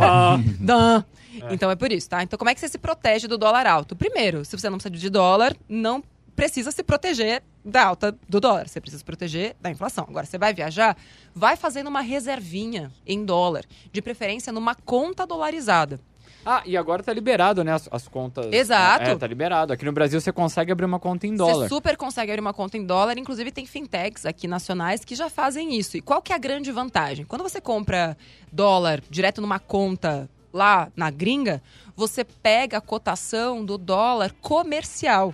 [0.00, 1.04] Ah, Dã.
[1.50, 2.22] Então é por isso, tá?
[2.22, 3.96] Então como é que você se protege do dólar alto?
[3.96, 6.02] Primeiro, se você não precisa de dólar, não
[6.34, 8.68] precisa se proteger da alta do dólar.
[8.68, 10.04] Você precisa se proteger da inflação.
[10.08, 10.96] Agora, você vai viajar,
[11.34, 13.64] vai fazendo uma reservinha em dólar.
[13.92, 16.00] De preferência numa conta dolarizada.
[16.44, 18.46] ah, e agora tá liberado, né, as, as contas.
[18.52, 19.10] Exato.
[19.10, 19.72] É, tá liberado.
[19.72, 21.68] Aqui no Brasil você consegue abrir uma conta em dólar.
[21.68, 25.30] Você super consegue abrir uma conta em dólar, inclusive tem fintechs aqui nacionais que já
[25.30, 25.96] fazem isso.
[25.96, 27.24] E qual que é a grande vantagem?
[27.24, 28.16] Quando você compra
[28.50, 31.62] dólar direto numa conta lá na gringa,
[31.94, 35.32] você pega a cotação do dólar comercial.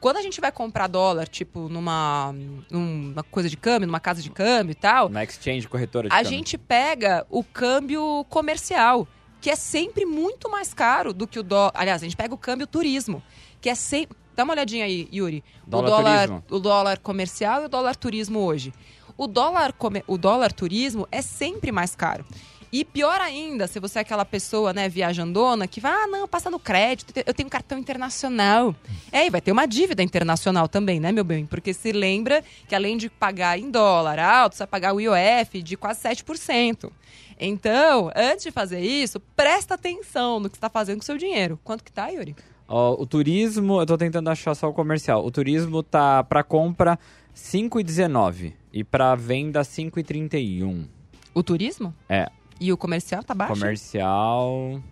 [0.00, 2.34] Quando a gente vai comprar dólar, tipo, numa,
[2.70, 6.18] numa coisa de câmbio, numa casa de câmbio e tal, Na exchange, corretora de a
[6.18, 6.30] câmbio.
[6.30, 9.06] gente pega o câmbio comercial,
[9.40, 11.72] que é sempre muito mais caro do que o dólar.
[11.74, 13.22] Aliás, a gente pega o câmbio turismo,
[13.60, 14.16] que é sempre.
[14.34, 15.44] Dá uma olhadinha aí, Yuri.
[15.66, 16.44] Dólar o, dólar, turismo.
[16.50, 18.72] o dólar comercial e o dólar turismo hoje.
[19.18, 19.74] O dólar,
[20.06, 22.24] o dólar turismo é sempre mais caro.
[22.72, 26.48] E pior ainda, se você é aquela pessoa, né, viajandona, que vai, ah, não, passa
[26.48, 28.74] no crédito, eu tenho cartão internacional.
[29.10, 31.46] É, e vai ter uma dívida internacional também, né, meu bem?
[31.46, 35.62] Porque se lembra que além de pagar em dólar alto, você vai pagar o IOF
[35.62, 36.92] de quase 7%.
[37.40, 41.16] Então, antes de fazer isso, presta atenção no que você está fazendo com o seu
[41.16, 41.58] dinheiro.
[41.64, 42.36] Quanto que tá, Yuri?
[42.68, 45.26] Ó, o turismo, eu tô tentando achar só o comercial.
[45.26, 46.96] O turismo tá pra compra
[47.34, 50.86] 5,19 e pra venda 5,31.
[51.34, 51.92] O turismo?
[52.08, 52.30] É.
[52.60, 53.54] E o comercial tá baixo?
[53.54, 54.82] Comercial.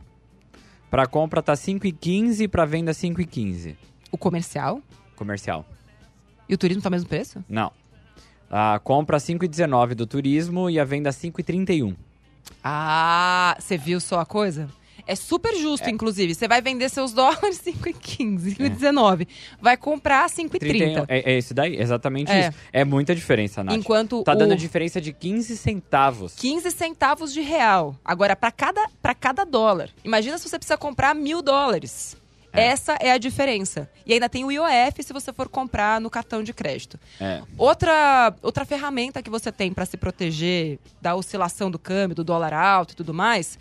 [0.90, 3.76] Pra compra tá 5,15 e pra venda 5,15.
[4.11, 4.81] O comercial?
[5.14, 5.66] Comercial.
[6.48, 7.44] E o turismo tá o mesmo preço?
[7.46, 7.70] Não.
[8.50, 11.94] A compra 5,19 do turismo e a venda 5,31.
[12.64, 14.68] Ah, você viu só a coisa?
[15.09, 16.35] É super justo, inclusive.
[16.35, 19.27] Você vai vender seus dólares 5,15, 5,19.
[19.61, 21.07] Vai comprar 5,30.
[21.09, 22.49] É, é isso daí, exatamente É.
[22.51, 22.59] isso.
[22.71, 23.75] É muita diferença, Nath.
[23.75, 26.35] Enquanto Tá o dando diferença de 15 centavos.
[26.37, 27.97] 15 centavos de real.
[28.05, 29.88] Agora, para cada, pra cada dólar.
[30.05, 32.14] Imagina se você precisa comprar mil dólares.
[32.53, 32.66] É.
[32.68, 33.88] Essa é a diferença.
[34.07, 36.99] E ainda tem o IOF se você for comprar no cartão de crédito.
[37.21, 37.40] É.
[37.57, 42.53] Outra, outra ferramenta que você tem para se proteger da oscilação do câmbio, do dólar
[42.53, 43.59] alto e tudo mais,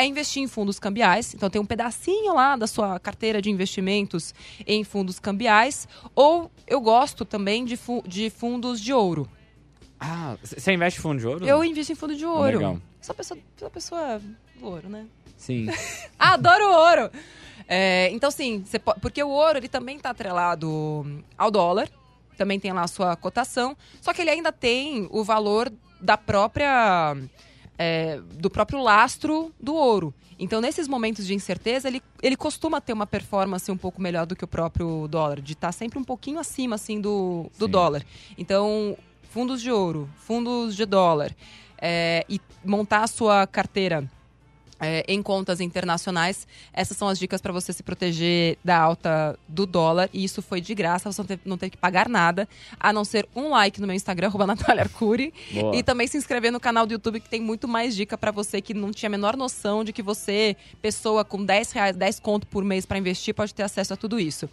[0.00, 1.34] é investir em fundos cambiais.
[1.34, 4.34] Então tem um pedacinho lá da sua carteira de investimentos
[4.66, 5.86] em fundos cambiais.
[6.14, 9.28] Ou eu gosto também de, fu- de fundos de ouro.
[9.98, 11.46] Ah, você investe em fundo de ouro?
[11.46, 12.58] Eu invisto em fundo de ouro.
[12.58, 12.80] legal.
[13.02, 14.20] Sou pessoa, sou pessoa
[14.58, 15.06] do ouro, né?
[15.36, 15.66] Sim.
[16.18, 17.10] Adoro ouro!
[17.68, 18.64] É, então, sim,
[19.00, 21.88] porque o ouro ele também está atrelado ao dólar,
[22.36, 27.16] também tem lá a sua cotação, só que ele ainda tem o valor da própria.
[27.82, 30.12] É, do próprio lastro do ouro.
[30.38, 34.36] Então, nesses momentos de incerteza, ele, ele costuma ter uma performance um pouco melhor do
[34.36, 37.70] que o próprio dólar, de estar sempre um pouquinho acima assim do, do Sim.
[37.70, 38.04] dólar.
[38.36, 38.98] Então,
[39.30, 41.34] fundos de ouro, fundos de dólar,
[41.80, 44.06] é, e montar a sua carteira
[44.80, 46.46] é, em contas internacionais.
[46.72, 50.08] Essas são as dicas para você se proteger da alta do dólar.
[50.12, 53.04] E isso foi de graça, você não teve, não teve que pagar nada, a não
[53.04, 55.32] ser um like no meu Instagram, arroba Natália Arcuri.
[55.52, 55.76] Boa.
[55.76, 58.60] E também se inscrever no canal do YouTube, que tem muito mais dica para você
[58.60, 62.46] que não tinha a menor noção de que você, pessoa com 10 reais, 10 conto
[62.46, 64.48] por mês para investir, pode ter acesso a tudo isso.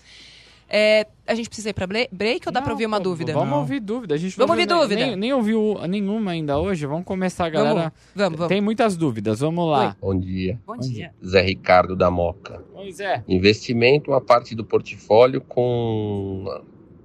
[0.70, 3.32] É, a gente precisa ir para break ou dá para Não, ouvir uma pô, dúvida?
[3.34, 3.60] Vamos Não.
[3.60, 4.16] ouvir dúvida.
[4.16, 5.06] A gente Vamos ouvir ouviu dúvida.
[5.08, 6.86] Nem, nem ouviu nenhuma ainda hoje.
[6.86, 7.94] Vamos começar, galera.
[8.14, 8.48] vamos, vamos.
[8.50, 9.40] Tem muitas dúvidas.
[9.40, 9.96] Vamos lá.
[10.02, 11.14] Bom dia, Bom dia.
[11.26, 12.62] Zé Ricardo da Moca.
[12.74, 13.24] Pois é.
[13.28, 16.46] Investimento, uma parte do portfólio com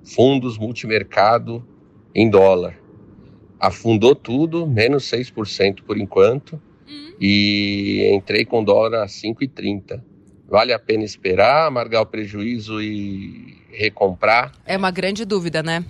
[0.05, 1.65] fundos multimercado
[2.15, 2.77] em dólar.
[3.61, 7.13] Afundou tudo, menos 6% por enquanto, Hum.
[7.21, 10.03] e entrei com dólar a 5,30.
[10.53, 14.53] Vale a pena esperar, amargar o prejuízo e recomprar?
[14.67, 15.83] É uma grande dúvida, né?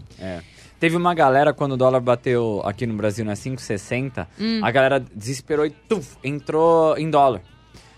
[0.78, 4.60] Teve uma galera, quando o dólar bateu aqui no Brasil na 5,60, Hum.
[4.62, 7.40] a galera desesperou e tuf, entrou em dólar.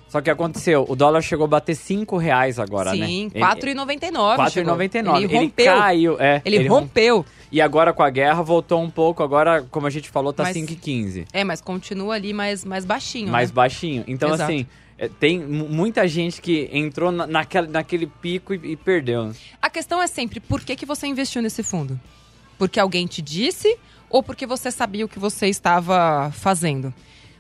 [0.09, 3.05] Só que aconteceu, o dólar chegou a bater 5 reais agora, né?
[3.07, 4.37] Sim, Ele- 4,99.
[4.37, 5.24] 4,99.
[5.24, 5.66] Ele rompeu.
[5.77, 6.40] caiu, é.
[6.46, 7.27] Ele, rom- rompeu.
[7.53, 10.55] E agora com a guerra voltou um pouco, agora, como a gente falou, tá Mas-
[10.57, 11.27] 5,15.
[11.31, 13.29] É, mas continua ali mais, mais baixinho.
[13.31, 13.55] mais né?
[13.55, 14.05] baixinho.
[14.07, 14.50] Então, Exato.
[14.50, 14.66] assim,
[14.98, 19.33] é, tem mu- muita gente que entrou na, naquela, naquele pico e, e perdeu.
[19.61, 21.98] A questão é sempre, por que, que você investiu nesse fundo?
[22.59, 23.76] Porque alguém te disse
[24.09, 26.94] ou porque você sabia o que você estava fazendo?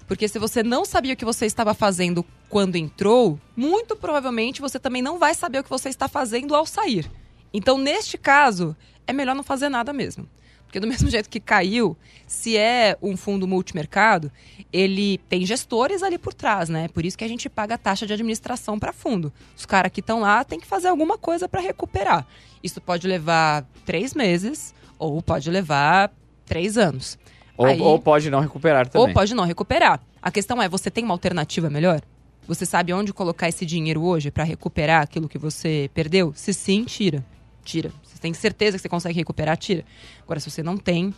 [0.06, 4.78] Porque se você não sabia o que você estava fazendo quando entrou, muito provavelmente você
[4.78, 7.10] também não vai saber o que você está fazendo ao sair.
[7.52, 10.28] Então, neste caso, é melhor não fazer nada mesmo.
[10.74, 14.30] Porque do mesmo jeito que caiu, se é um fundo multimercado,
[14.72, 16.88] ele tem gestores ali por trás, né?
[16.88, 19.32] Por isso que a gente paga a taxa de administração para fundo.
[19.56, 22.26] Os caras que estão lá têm que fazer alguma coisa para recuperar.
[22.60, 26.12] Isso pode levar três meses ou pode levar
[26.44, 27.16] três anos.
[27.56, 29.06] Ou, Aí- ou pode não recuperar também.
[29.06, 30.00] Ou pode não recuperar.
[30.20, 32.00] A questão é, você tem uma alternativa melhor?
[32.48, 36.32] Você sabe onde colocar esse dinheiro hoje para recuperar aquilo que você perdeu?
[36.34, 37.24] Se sim, tira.
[37.64, 37.90] Tira.
[38.02, 39.56] Você tem certeza que você consegue recuperar?
[39.56, 39.84] Tira.
[40.22, 41.12] Agora, se você não tem,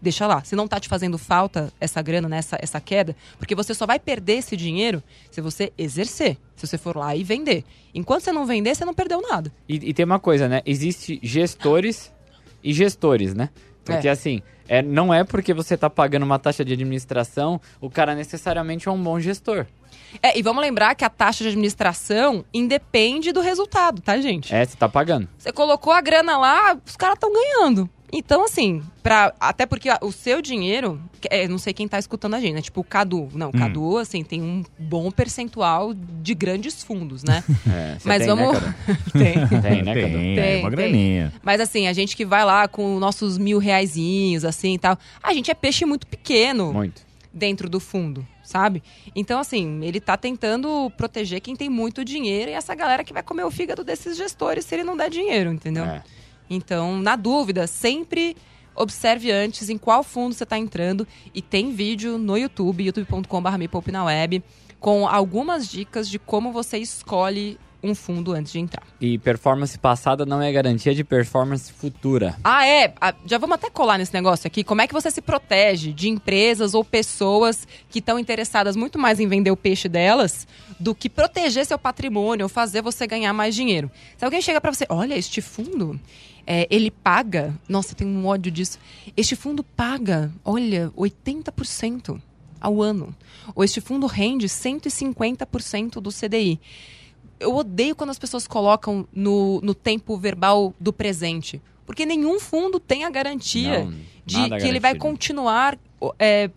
[0.00, 0.42] deixa lá.
[0.42, 3.86] Se não tá te fazendo falta essa grana, né, essa, essa queda, porque você só
[3.86, 6.36] vai perder esse dinheiro se você exercer.
[6.56, 7.64] Se você for lá e vender.
[7.94, 9.52] Enquanto você não vender, você não perdeu nada.
[9.68, 10.60] E, e tem uma coisa, né?
[10.66, 12.12] Existe gestores
[12.62, 13.50] e gestores, né?
[13.84, 14.10] Porque É.
[14.10, 18.88] assim, é, não é porque você tá pagando uma taxa de administração, o cara necessariamente
[18.88, 19.66] é um bom gestor.
[20.22, 24.54] É, e vamos lembrar que a taxa de administração independe do resultado, tá, gente?
[24.54, 25.28] É, você tá pagando.
[25.38, 27.88] Você colocou a grana lá, os caras estão ganhando.
[28.14, 32.40] Então, assim, pra, até porque o seu dinheiro, é, não sei quem tá escutando a
[32.40, 32.60] gente, né?
[32.60, 33.30] Tipo, o Cadu.
[33.32, 37.42] Não, o Cadu, assim, tem um bom percentual de grandes fundos, né?
[37.72, 38.60] É, Mas tem, vamos.
[38.60, 38.74] Né,
[39.12, 39.60] tem.
[39.60, 40.14] tem, né, Cadu?
[40.14, 40.70] Tem, Tem, é uma tem.
[40.70, 41.32] graninha.
[41.42, 45.32] Mas assim, a gente que vai lá com nossos mil reaisinhos, assim e tal, a
[45.32, 47.02] gente é peixe muito pequeno Muito.
[47.32, 48.82] dentro do fundo, sabe?
[49.14, 53.22] Então, assim, ele tá tentando proteger quem tem muito dinheiro e essa galera que vai
[53.22, 55.84] comer o fígado desses gestores se ele não der dinheiro, entendeu?
[55.84, 56.02] É.
[56.54, 58.36] Então, na dúvida, sempre
[58.74, 61.06] observe antes em qual fundo você está entrando.
[61.34, 64.42] E tem vídeo no YouTube, youtube.com.br me na web,
[64.78, 68.86] com algumas dicas de como você escolhe um fundo antes de entrar.
[69.00, 72.36] E performance passada não é garantia de performance futura.
[72.44, 72.94] Ah, é?
[73.00, 74.62] Ah, Já vamos até colar nesse negócio aqui.
[74.62, 79.18] Como é que você se protege de empresas ou pessoas que estão interessadas muito mais
[79.18, 80.46] em vender o peixe delas
[80.78, 83.90] do que proteger seu patrimônio ou fazer você ganhar mais dinheiro?
[84.16, 85.98] Se alguém chega para você, olha, este fundo,
[86.46, 87.52] é, ele paga.
[87.68, 88.78] Nossa, eu tenho um ódio disso.
[89.16, 92.20] Este fundo paga, olha, 80%
[92.60, 93.14] ao ano.
[93.56, 96.60] Ou este fundo rende 150% do CDI
[97.42, 101.60] eu odeio quando as pessoas colocam no, no tempo verbal do presente.
[101.84, 104.98] Porque nenhum fundo tem a garantia Não, de que ele vai garantido.
[105.00, 105.78] continuar
[106.18, 106.50] é,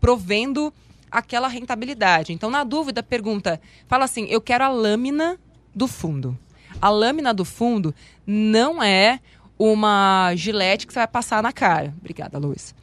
[0.00, 0.72] provendo
[1.10, 2.32] aquela rentabilidade.
[2.32, 5.38] Então, na dúvida, pergunta, fala assim, eu quero a lâmina
[5.74, 6.36] do fundo.
[6.80, 7.94] A lâmina do fundo
[8.26, 9.20] não é
[9.58, 11.94] uma gilete que você vai passar na cara.
[11.98, 12.74] Obrigada, Luiz.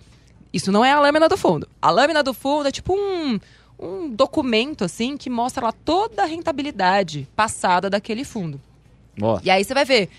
[0.53, 1.67] Isso não é a lâmina do fundo.
[1.81, 3.39] A lâmina do fundo é tipo um,
[3.79, 8.59] um documento, assim, que mostra lá toda a rentabilidade passada daquele fundo.
[9.43, 10.09] E aí você vai ver,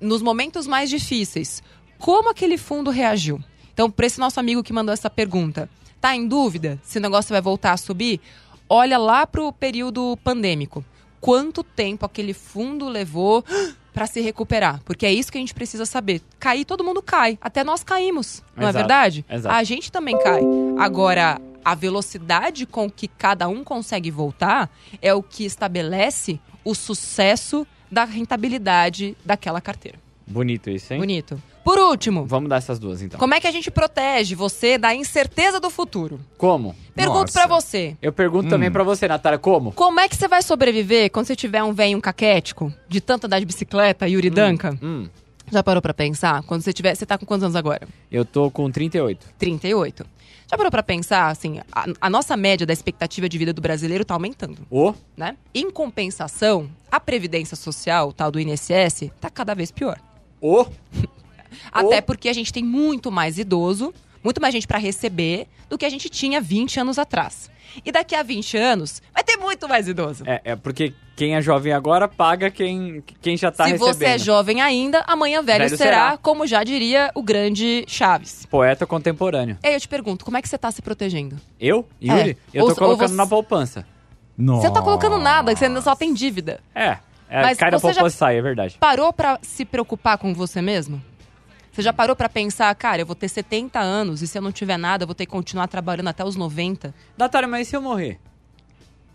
[0.00, 1.62] nos momentos mais difíceis,
[1.98, 3.42] como aquele fundo reagiu.
[3.72, 5.68] Então, para esse nosso amigo que mandou essa pergunta,
[6.00, 8.20] tá em dúvida se o negócio vai voltar a subir?
[8.68, 10.84] Olha lá pro período pandêmico.
[11.20, 13.44] Quanto tempo aquele fundo levou
[13.92, 14.80] para se recuperar?
[14.84, 16.22] Porque é isso que a gente precisa saber.
[16.38, 17.38] Cair, todo mundo cai.
[17.40, 19.24] Até nós caímos, não é Exato, verdade?
[19.28, 19.54] exato.
[19.54, 20.40] A gente também cai.
[20.78, 24.70] Agora, a velocidade com que cada um consegue voltar
[25.02, 29.98] é o que estabelece o sucesso da rentabilidade daquela carteira.
[30.26, 31.00] Bonito isso, hein?
[31.00, 31.42] Bonito.
[31.64, 33.18] Por último, Vamos dar essas duas, então.
[33.20, 36.18] como é que a gente protege você da incerteza do futuro?
[36.38, 36.74] Como?
[36.94, 37.96] Pergunto pra você.
[38.00, 39.72] Eu pergunto também pra você, Natália, como?
[39.72, 43.40] Como é que você vai sobreviver quando você tiver um velho caquético de tanto andar
[43.40, 44.76] de bicicleta, Yuri Danka?
[44.82, 45.06] Hum,
[45.52, 46.42] Já parou pra pensar?
[46.44, 46.94] Quando você tiver.
[46.94, 47.86] Você tá com quantos anos agora?
[48.10, 49.26] eu tô com 38.
[49.38, 50.06] 38.
[50.50, 54.04] Já parou pra pensar, assim, a, a nossa média da expectativa de vida do brasileiro
[54.04, 55.36] tá aumentando, Ô, né?
[55.54, 59.98] Em compensação, a Previdência Social, tal do INSS, tá cada vez pior.
[60.40, 60.66] ô,
[61.72, 62.02] Até Oh.
[62.02, 65.90] porque a gente tem muito mais idoso, muito mais gente pra receber do que a
[65.90, 67.50] gente tinha 20 anos atrás.
[67.84, 70.24] E daqui a 20 anos, vai ter muito mais idoso.
[70.26, 73.94] é, é porque quem é jovem agora paga quem, quem já tá Se recebendo.
[73.94, 76.16] você é jovem ainda, amanhã velho, Velho será, será.
[76.16, 78.44] como já diria o grande Chaves.
[78.46, 79.56] Poeta contemporâneo.
[79.62, 81.36] E aí eu te pergunto, como é que você tá se protegendo?
[81.60, 81.86] Eu?
[82.02, 82.36] Yuri?
[82.52, 82.64] Eu É.
[82.64, 83.86] Ou- tô ou colocando você- na poupança.
[84.36, 84.62] Nossa.
[84.62, 86.60] Você não tá colocando nada, você ainda só tem dívida.
[86.74, 86.96] É,
[87.28, 88.76] é Mas cai na poupança e sai, é verdade.
[88.80, 91.00] Parou pra se preocupar com você mesmo?
[91.80, 94.52] Você já parou pra pensar, cara, eu vou ter 70 anos e se eu não
[94.52, 96.94] tiver nada, eu vou ter que continuar trabalhando até os 90?
[97.16, 98.20] Natália, mas e se eu morrer?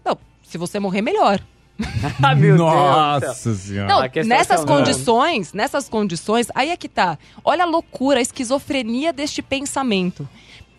[0.03, 1.39] Não, se você morrer, melhor.
[2.23, 2.67] Ah, meu Deus.
[2.67, 3.87] Nossa senhora.
[3.87, 7.19] Não, questão nessas é condições, nessas condições, aí é que tá.
[7.43, 10.27] Olha a loucura, a esquizofrenia deste pensamento.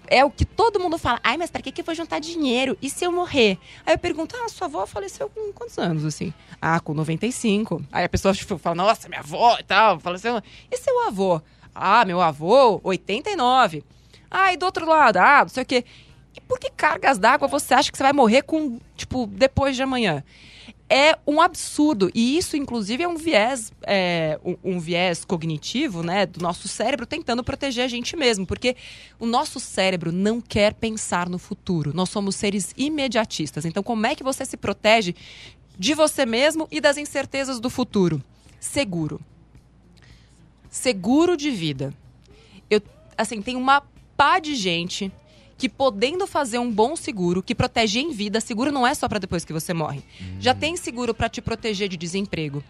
[0.09, 1.21] É o que todo mundo fala.
[1.23, 2.77] Ai, mas pra que, que eu vou juntar dinheiro?
[2.83, 3.59] E se eu morrer?
[3.85, 6.35] Aí eu pergunto, ah, sua avó faleceu com quantos anos, assim?
[6.61, 7.81] Ah, com 95.
[7.93, 10.43] Aí a pessoa tipo, fala, nossa, minha avó e tal, faleceu.
[10.71, 11.41] E seu avô?
[11.79, 13.85] Ah, meu avô, 89.
[14.31, 15.19] Ah, e do outro lado?
[15.19, 15.85] Ah, não sei o quê.
[16.35, 19.83] E por que cargas d'água você acha que você vai morrer com, tipo, depois de
[19.83, 20.23] amanhã?
[20.89, 22.11] é um absurdo.
[22.15, 27.07] E isso, inclusive, é um viés, é, um, um viés cognitivo, né, do nosso cérebro
[27.07, 28.47] tentando proteger a gente mesmo.
[28.47, 28.77] Porque
[29.19, 31.93] o nosso cérebro não quer pensar no futuro.
[31.95, 33.65] Nós somos seres imediatistas.
[33.65, 35.15] Então, como é que você se protege
[35.79, 38.23] de você mesmo e das incertezas do futuro?
[38.61, 39.21] Seguro.
[40.77, 41.95] Seguro de vida.
[42.69, 42.83] Eu,
[43.17, 43.83] assim, tem uma
[44.15, 45.11] pá de gente
[45.57, 49.19] que podendo fazer um bom seguro que protege em vida, seguro não é só para
[49.19, 50.03] depois que você morre.
[50.39, 52.63] Já tem seguro para te proteger de desemprego.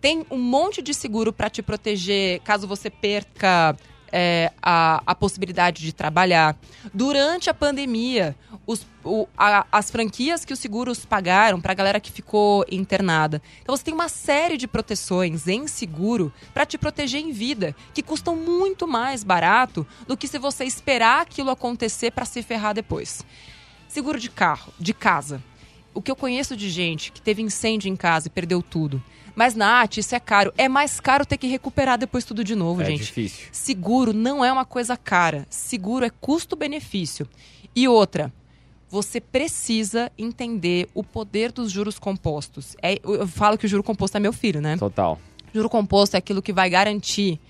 [0.00, 3.76] Tem um monte de seguro para te proteger caso você perca
[4.12, 6.56] é, a, a possibilidade de trabalhar.
[6.92, 8.34] Durante a pandemia,
[8.66, 13.40] os, o- a- as franquias que os seguros pagaram para a galera que ficou internada.
[13.62, 18.02] Então você tem uma série de proteções em seguro para te proteger em vida, que
[18.02, 23.24] custam muito mais barato do que se você esperar aquilo acontecer para se ferrar depois.
[23.88, 25.42] Seguro de carro, de casa.
[25.92, 29.02] o que eu conheço de gente que teve incêndio em casa e perdeu tudo.
[29.40, 30.52] Mas na AT isso é caro.
[30.58, 32.98] É mais caro ter que recuperar depois tudo de novo, É gente.
[33.04, 33.48] difícil.
[33.50, 35.46] Seguro não é uma coisa cara.
[35.48, 37.26] Seguro é custo-benefício.
[37.74, 38.30] E outra,
[38.90, 42.76] você precisa entender o poder dos juros compostos.
[42.82, 44.76] É, eu falo que o juro composto é meu filho, né?
[44.76, 45.18] Total.
[45.54, 47.40] Juro composto é aquilo que vai garantir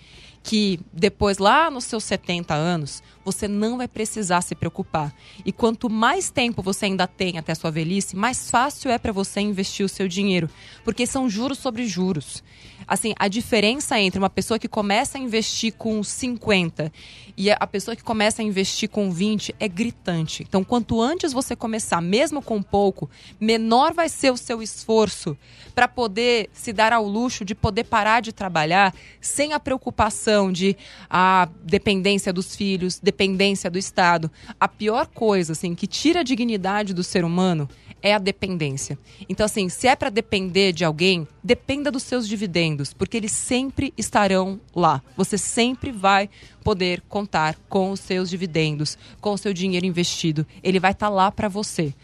[0.43, 5.15] que depois, lá nos seus 70 anos, você não vai precisar se preocupar.
[5.45, 9.13] E quanto mais tempo você ainda tem até a sua velhice, mais fácil é para
[9.13, 10.49] você investir o seu dinheiro.
[10.85, 12.43] Porque são juros sobre juros.
[12.91, 16.93] Assim, a diferença entre uma pessoa que começa a investir com 50
[17.37, 20.43] e a pessoa que começa a investir com 20 é gritante.
[20.43, 25.39] Então, quanto antes você começar, mesmo com pouco, menor vai ser o seu esforço
[25.73, 30.77] para poder se dar ao luxo de poder parar de trabalhar sem a preocupação de
[31.09, 34.29] a dependência dos filhos, dependência do Estado.
[34.59, 37.69] A pior coisa, assim, que tira a dignidade do ser humano
[38.03, 38.99] é a dependência.
[39.29, 43.93] Então, assim, se é para depender de alguém, dependa dos seus dividendos, porque eles sempre
[43.97, 45.03] estarão lá.
[45.17, 46.29] Você sempre vai
[46.65, 50.47] poder contar com os seus dividendos, com o seu dinheiro investido.
[50.63, 51.95] Ele vai estar lá para você.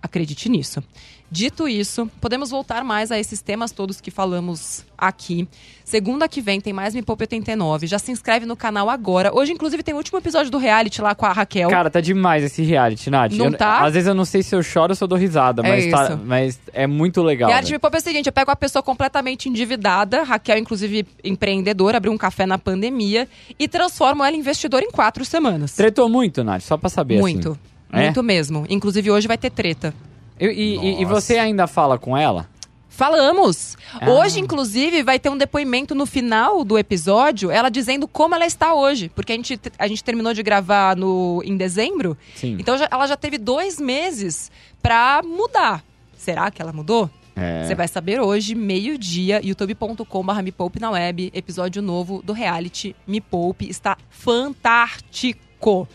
[0.00, 0.82] Acredite nisso.
[1.30, 5.46] Dito isso, podemos voltar mais a esses temas todos que falamos aqui.
[5.84, 7.86] Segunda que vem tem mais Me Poupe 89.
[7.86, 9.30] Já se inscreve no canal agora.
[9.34, 11.68] Hoje, inclusive, tem o último episódio do reality lá com a Raquel.
[11.68, 13.32] Cara, tá demais esse reality, Nath.
[13.32, 13.80] Não Eu- tá?
[13.80, 15.90] Às vezes eu não sei se eu choro ou se eu dou risada, É mas,
[15.90, 17.48] tá- mas é muito legal.
[17.50, 17.76] Reality velho.
[17.76, 22.12] Me Poupe é o seguinte, eu pego uma pessoa completamente endividada, Raquel, inclusive empreendedora, abriu
[22.12, 25.74] um café na pandemia e transformo ela em investidora em quatro semanas.
[25.74, 27.18] Tretou muito, Nath, só pra saber.
[27.20, 27.50] muito.
[27.50, 27.58] assim.
[27.90, 28.02] É?
[28.04, 28.66] Muito mesmo.
[28.68, 29.94] Inclusive, hoje vai ter treta.
[30.40, 32.48] E, e- e você ainda fala com ela?
[32.88, 33.76] Falamos!
[34.00, 34.10] Ah.
[34.10, 38.74] Hoje, inclusive, vai ter um depoimento no final do episódio, ela dizendo como ela está
[38.74, 39.08] hoje.
[39.14, 42.56] Porque a gente, a gente terminou de gravar no, em dezembro, Sim.
[42.58, 44.50] então já- ela já teve dois meses
[44.82, 45.84] pra mudar.
[46.16, 47.08] Será que ela mudou?
[47.36, 47.64] É.
[47.64, 53.20] Você vai saber hoje, meio-dia, youtube.com.br Me Poupe na web, episódio novo do reality Me
[53.20, 53.70] Poupe.
[53.70, 55.86] Está fantástico!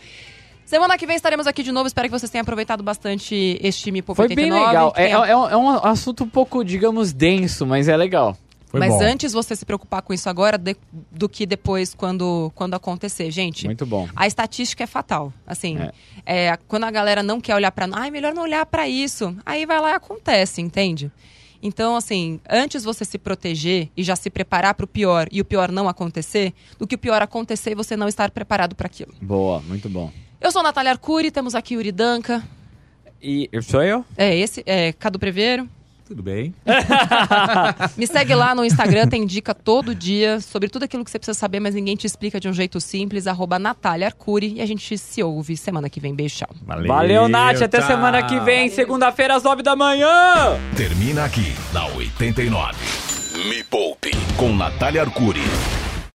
[0.74, 1.86] Semana que vem estaremos aqui de novo.
[1.86, 4.66] Espero que vocês tenham aproveitado bastante este Me Poupe Foi bem 89.
[4.66, 4.92] legal.
[4.96, 8.36] É, tenha- é um, é um assunto um pouco, digamos, denso, mas é legal.
[8.66, 9.00] Foi Mas bom.
[9.04, 10.74] antes você se preocupar com isso agora de-
[11.12, 13.30] do que depois quando, quando acontecer.
[13.30, 14.08] Gente, Muito bom.
[14.16, 15.32] a estatística é fatal.
[15.46, 15.78] Assim,
[16.26, 16.48] É.
[16.48, 17.86] é, quando a galera não quer olhar pra.
[17.92, 19.32] Ai, melhor não olhar pra isso.
[19.46, 21.08] Aí vai lá e acontece, entende?
[21.62, 25.70] Então, assim, antes você se proteger e já se preparar pro pior e o pior
[25.70, 29.14] não acontecer, do que o pior acontecer e você não estar preparado para aquilo.
[29.22, 30.10] Boa, muito bom.
[30.44, 32.42] Eu sou a Natália Arcuri, temos aqui Yuri Danca.
[33.22, 34.04] E eu- sou eu?
[34.14, 35.66] É esse, é Cadu Preveiro.
[36.06, 36.54] Tudo bem?
[37.96, 41.32] Me segue lá no Instagram, tem dica todo dia sobre tudo aquilo que você precisa
[41.38, 43.26] saber, mas ninguém te explica de um jeito simples.
[43.26, 44.56] Arroba Natália Arcuri.
[44.56, 46.14] E a gente se ouve semana que vem.
[46.14, 46.50] Beijo, tchau.
[46.66, 47.62] Valeu, Valeu, Nath.
[47.62, 47.86] Até tchau.
[47.86, 50.58] semana que vem, segunda-feira, às nove da manhã.
[50.76, 52.74] Termina aqui na 89.
[53.48, 55.40] Me Poupe com Natália Arcuri.